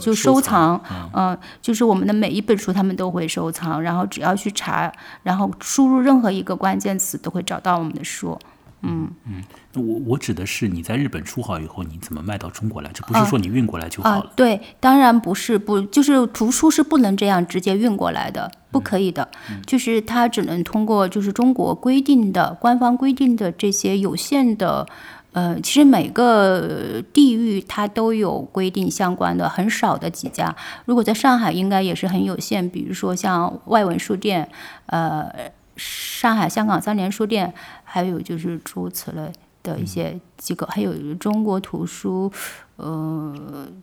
[0.00, 0.80] 就收藏，
[1.14, 3.80] 嗯，就是我们的每一本书，他们都会收藏。
[3.82, 8.38] 然后只要去查，然后输入任何一个关键词，都会找到我们的书。
[8.84, 9.44] 嗯嗯，
[9.76, 12.90] 我我指的是你在日本出好以后，你怎么卖到中国来？
[12.92, 14.32] 这不是说你运过来就好了。
[14.34, 19.28] 对，当然不是，不就是图书是不能这样直接运过来的，不可以的。
[19.64, 24.84] 就是它只能通过就是中国规定的官方规定的这些有限的。
[25.32, 30.54] 呃，其实每个地域它都有规定相关的，很少的几家。
[30.84, 32.68] 如果在上海，应该也是很有限。
[32.68, 34.48] 比如说像外文书店，
[34.86, 35.30] 呃，
[35.76, 37.52] 上海、香港三联书店，
[37.82, 42.30] 还有就是诸如此类的一些机构，还有中国图书，
[42.76, 43.32] 呃，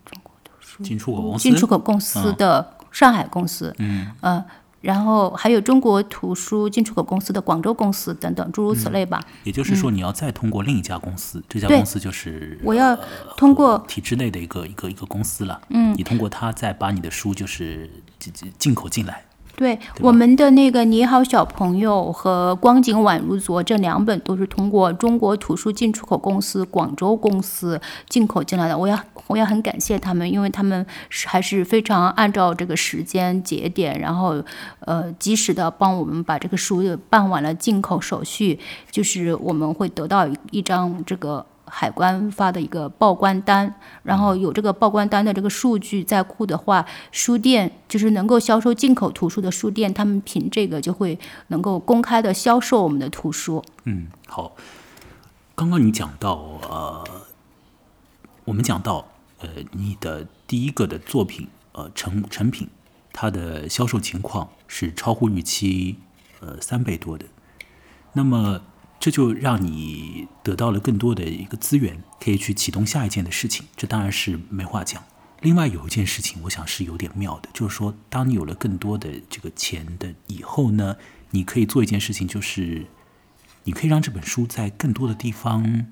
[0.05, 4.45] 中国图书进出口公司，进出口公司的上海公司，嗯，呃。
[4.81, 9.21] 然后还有中国图书进出口公司的广州公司等等诸如此类吧。
[9.43, 12.97] 也就是说，你要再通过另一家公司，这家公司就是我要
[13.37, 15.61] 通过体制内的一个一个一个公司了。
[15.69, 19.23] 嗯，你通过它再把你的书就是进进口进来。
[19.59, 28.77] 对我们的那个《你好小朋友》和《光景宛如昨》这两本都是通过中国图书进出口公司广州公司进口进来的。
[28.77, 28.97] 我要
[29.27, 34.41] 我要很感谢他们，因为他们是还是非常按照这个时间节点，然后
[34.85, 38.57] 呃及时的帮我们把这个书办完了进口手续，
[38.89, 41.45] 就是我们会得到一张这个。
[41.69, 51.17] 海关发的一个报关单，然后有这个报关单的这个数据在库的话，书店就是能够销售进口图书的书店，他们凭这个就会
[51.47, 53.63] 能够公开的销售我们的图书。
[53.83, 54.55] 嗯，好。
[55.55, 56.35] 刚刚你讲到
[56.69, 57.03] 呃，
[58.45, 59.05] 我们讲到
[59.39, 62.69] 呃，你的第一个的作品呃成成品，
[63.11, 65.97] 它的销售情况是超乎预期
[66.39, 67.25] 呃三倍多的，
[68.13, 68.61] 那么。
[68.99, 73.65] 这就让你得到了更多的一个资源，可以去启动下一件的事情。
[73.77, 75.01] 这当然是没话讲。
[75.41, 80.97] 另外有一件事情，我想是有点妙的，就是说，当你有了更多的这个钱的以后呢，
[81.31, 82.87] 你可以做一件事情，就是
[83.63, 85.85] 你可以让这本书在更多的地方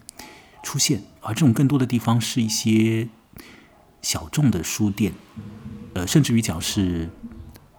[0.62, 3.08] 出现，而这种更多的地方是一些
[4.02, 5.14] 小众的书店，
[5.94, 7.10] 呃，甚至于讲是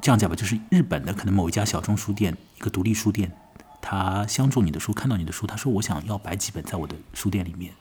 [0.01, 3.31] 这样讲吧，就是日本的可能某一家小众书店，一个独立书店。
[3.81, 7.73] 他相中你的书，看到你的书，他说：“我想要摆几本在我的书店里面。”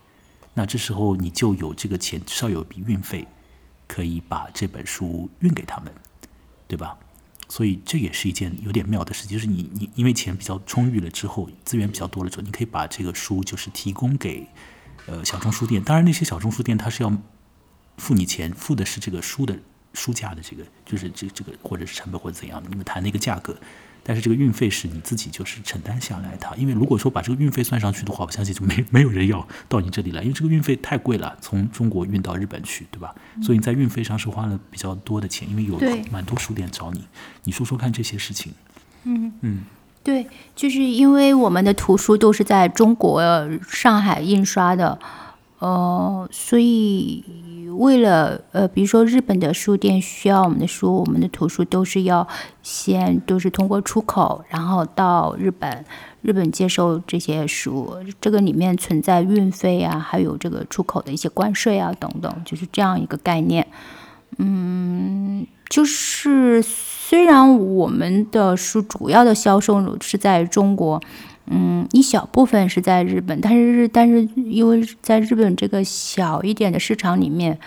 [0.54, 3.28] 那这时候你就有这个钱，至少有一笔运费，
[3.88, 5.93] 可以把这本书运给他们，
[6.68, 6.98] 对吧？
[7.50, 14.48] 所以这也是一件有点妙的事，就是你你因为钱比较充裕了之后，资源比较多了之后，你可以把这个书就是提供给
[15.06, 15.84] 呃小众书店。
[15.84, 17.18] 当然，那些小众书店他是要
[17.98, 19.58] 付你钱，付的是这个书的
[19.93, 23.58] 书价的这个，就是这这个或者是成本或者怎样的，你们谈那个价格。
[24.08, 33.14] 但是这个运费是你自己就是承担下来的，因为如果说把这个运费算上去的话，我相信就没 没有人要到你这里来，因为这个运费太贵了，从中国运到日本去，对吧？
[33.43, 35.78] 所以你在运费上是花了比较多的钱，因为有
[36.10, 37.03] 蛮多书店找你。
[37.43, 38.53] 你说说看这些事情。
[39.03, 39.64] 嗯嗯，
[40.03, 43.22] 对，就是因为我们的图书都是在中国
[43.70, 44.97] 上海印刷的，
[45.60, 47.26] 呃，所以。
[47.78, 52.28] 为了呃，比如说日本的书店需要我们的书，我们的图书都是要
[52.63, 55.86] 先都是通过出口，然后到日本，
[56.21, 63.65] 日本接收这些书，这个里面存在运费啊，还有这个出口的一些关税啊等等，就是这样一个概念。
[64.38, 71.01] 嗯，就是虽然我们的书主要的销售是在中国。
[71.50, 77.58] 嗯，一小部分是在日本，但是日但是因为在日本这个小一点的市场里面，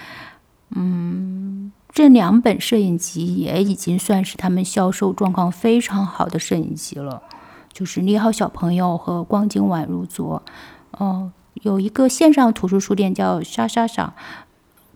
[0.76, 7.22] 嗯，这两本摄影集也已经算是他们销售状况非常好的摄影集了，
[7.72, 10.42] 就是《你好，小朋友》和《光景宛如昨》。
[11.02, 14.12] 哦，有一个线上图书书店叫莎莎莎，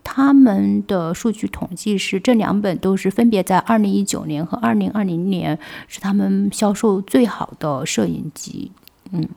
[0.05, 8.71] 他们的数据统计是这两本都是分别在二零一九年和二零二零年是他们销售最好的摄影集。
[9.11, 9.27] 嗯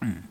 [0.00, 0.22] 嗯，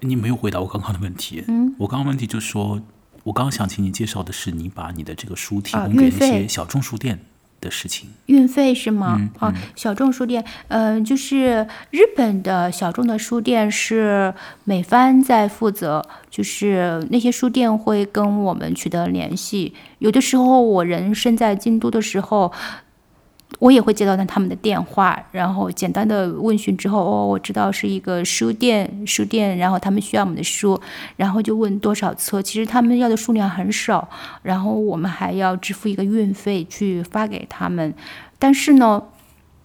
[0.00, 1.44] 你没有回答我刚刚的问题。
[1.46, 2.80] 嗯，我刚刚问题就是说，
[3.24, 7.20] 我刚刚想请你介绍的是你把你的这个书提供给那些小众书店。
[7.62, 9.30] 的事情，运费是吗？
[9.38, 14.34] 啊，小众书店，嗯，就是日本的小众的书店是
[14.64, 22.52] 美帆在负责，就是那些书店会跟我们取得联系，有的时候我人身在京都的时候。
[23.58, 30.80] 我也会接到他们的电话，然后简单的问询之后，哦，我知道是一个书店，书店，然后他们需要我们的书，
[31.16, 34.08] 然后就问多少册，其实他们要的数量很少，
[34.42, 37.94] 然后我们还要支付一个运费去发给他们，
[38.38, 39.00] 但是呢，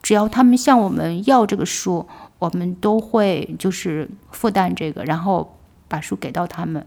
[0.04, 2.06] 只要他们向我们要这个书，
[2.38, 5.58] 我们都会就是负担这个，然后
[5.88, 6.86] 把书给到他们，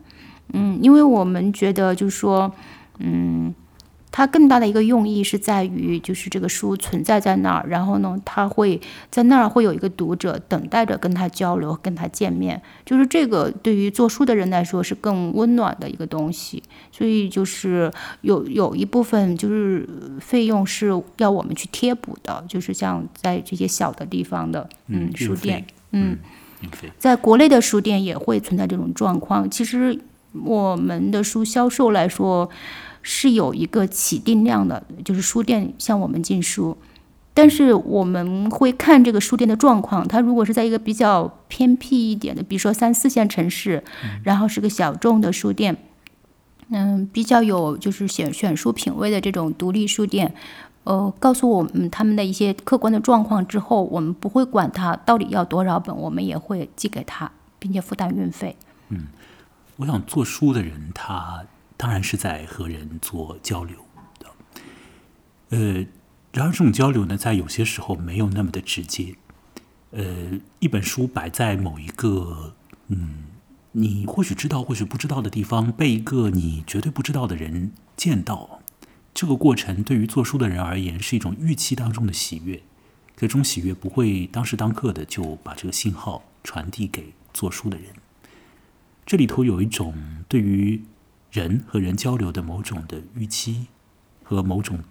[0.53, 2.53] 嗯，因为我们觉得就是说，
[2.99, 3.53] 嗯。
[4.13, 16.61] 它更大的一个用意是在于，就是这个书存在在那儿，然后呢，它会在那儿会有一个读者等待着跟他交流、跟他见面，就是这个对于做书的人来说是更温暖的一个东西。
[16.91, 17.91] 所以就是
[18.23, 19.89] 有有一部分就是
[20.21, 26.19] 费用是要我们去贴补的，就是像在这些小的地方的嗯书店，嗯，
[26.99, 29.49] 在国内的书店也会存在这种状况。
[29.49, 29.97] 其实
[30.45, 32.51] 我们的书销售来说。
[33.03, 36.77] 是有一个起定量的，就是书店向我们进书，
[37.33, 40.07] 但是我们会看这个书店的状况。
[40.07, 43.83] 它如果是在一个比较偏僻一点的，比如说三四线城市，
[44.23, 45.77] 然后是个小众的书店，
[46.69, 50.35] 嗯，比较有就是选选书品味的这种独立书店，
[50.85, 58.55] 呃，告诉我们他们的一些客观的状况之后，我们不会管他到底要多少本，我们也会寄给他，并且负担运费。
[58.91, 59.07] 嗯，
[59.77, 61.43] 我想做书的人他。
[61.81, 63.79] 当然是在和人做交流，
[65.49, 65.87] 呃，
[66.31, 69.15] 然而这种交流呢，在有些时候没有那么的直接。
[69.93, 72.55] 呃，一本书摆在某一个，
[72.89, 73.25] 嗯，
[73.73, 78.61] 你或许知道，或许不知道的地方，被一个你绝对不知道的人见到，
[79.15, 82.63] 这个过程对于做书的人而言是一种预期当中的喜悦。
[83.17, 87.87] 这种喜悦不会当时当刻的就把这个信号传递给做书的人。
[89.07, 89.95] 这里头有一种
[90.29, 90.85] 对于
[91.32, 93.68] 人和人交流的某种的预期
[94.24, 94.84] 和某种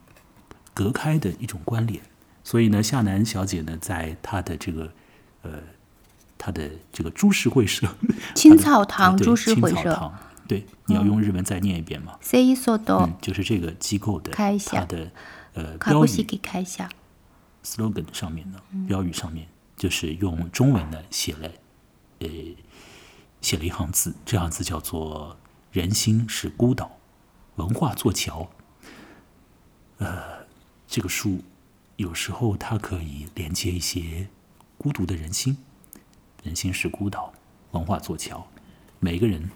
[0.72, 2.02] 隔开的一种关联。
[2.42, 4.92] 所以呢，夏楠小姐呢，在她的这个
[5.42, 5.62] 呃，
[6.36, 7.88] 她的这个株式会社
[8.34, 12.18] 青草堂对株式会社，青草堂，对，你要用日文再念一遍吗？
[12.22, 15.10] セイソド嗯，就是这个机构的开一下它的
[15.54, 16.84] 呃标语株式会社。
[17.64, 21.50] slogan 上面呢，标语上面就是用中文呢写了，
[22.18, 22.28] 呃，
[23.40, 25.37] 写了一行字，这行字叫做“
[25.71, 26.97] 人心是孤岛，
[27.55, 28.49] 文化做桥”。
[29.99, 30.47] 呃，
[30.87, 31.43] 这个书
[31.97, 34.29] 有时候它可以连接一些
[34.77, 35.57] 孤独的人心，
[36.41, 37.33] 人心是孤岛，
[37.71, 38.47] 文化做桥。
[38.99, 39.51] 每个人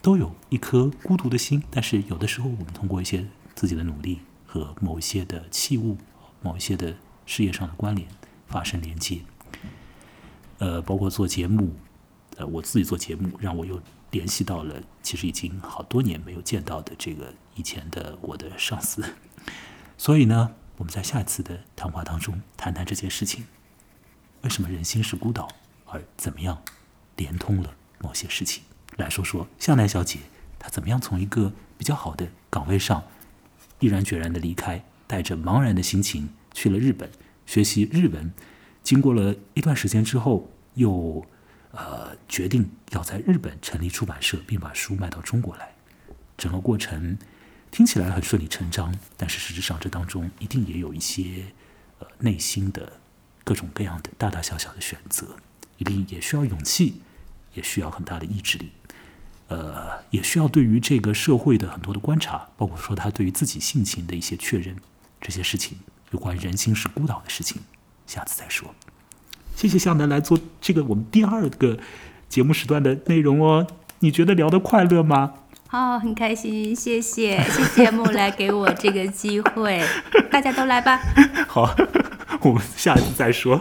[0.00, 5.96] 都有一颗孤独的心，但是有的时候我们通过一些自己的努力和某一些的器物、
[6.40, 6.96] 某一些的
[7.26, 8.08] 事业上的关联
[8.46, 9.22] 发生连接。
[10.58, 11.74] 呃，包括做节目，
[12.36, 13.80] 呃，我自己做节目，让我又
[14.10, 19.04] 联系到了其实已经好多年没有见到的这个以前的我的上司。
[19.96, 23.44] 所以呢，我们在下一次的谈话当中谈谈这件事情：
[24.42, 25.48] 为什么人心是孤岛，
[25.86, 26.62] 而怎么样
[27.16, 28.62] 连通了某些事情？
[28.96, 30.18] 来说说向南小姐
[30.58, 33.04] 她怎么样从一个比较好的岗位上
[33.78, 37.10] 毅然决然的离开，带着茫然的心情去了日本
[37.46, 38.32] 学习日文。
[38.82, 41.24] 经过了一段时间之后，又
[41.72, 45.74] 呃决定要在日本成立出版社，并把书卖到中国来。
[46.36, 47.18] 整个过程
[47.70, 51.46] 听起来很顺理成章，但是实质上这当中一定也有一些
[51.98, 52.92] 呃内心的
[53.44, 55.36] 各种各样的大大小小的选择，
[55.76, 57.02] 一定也需要勇气，
[57.54, 58.72] 也需要很大的意志力。
[59.48, 64.76] 呃，也需要对于这个社会的很多的观察，包括说他对于自己性情的一些确认，
[65.20, 65.78] 这些事情
[66.10, 67.62] 有关人心是孤岛的事情，
[68.06, 68.74] 下次再说。
[69.58, 71.76] 谢谢向南来做这个我们第二个
[72.28, 73.66] 节目时段的内容哦，
[73.98, 75.32] 你觉得聊得快乐吗？
[75.66, 79.82] 好，很开心，谢谢， 谢谢木来给我这个机会，
[80.30, 81.00] 大家都来吧。
[81.48, 81.74] 好，
[82.42, 83.60] 我们下次再说。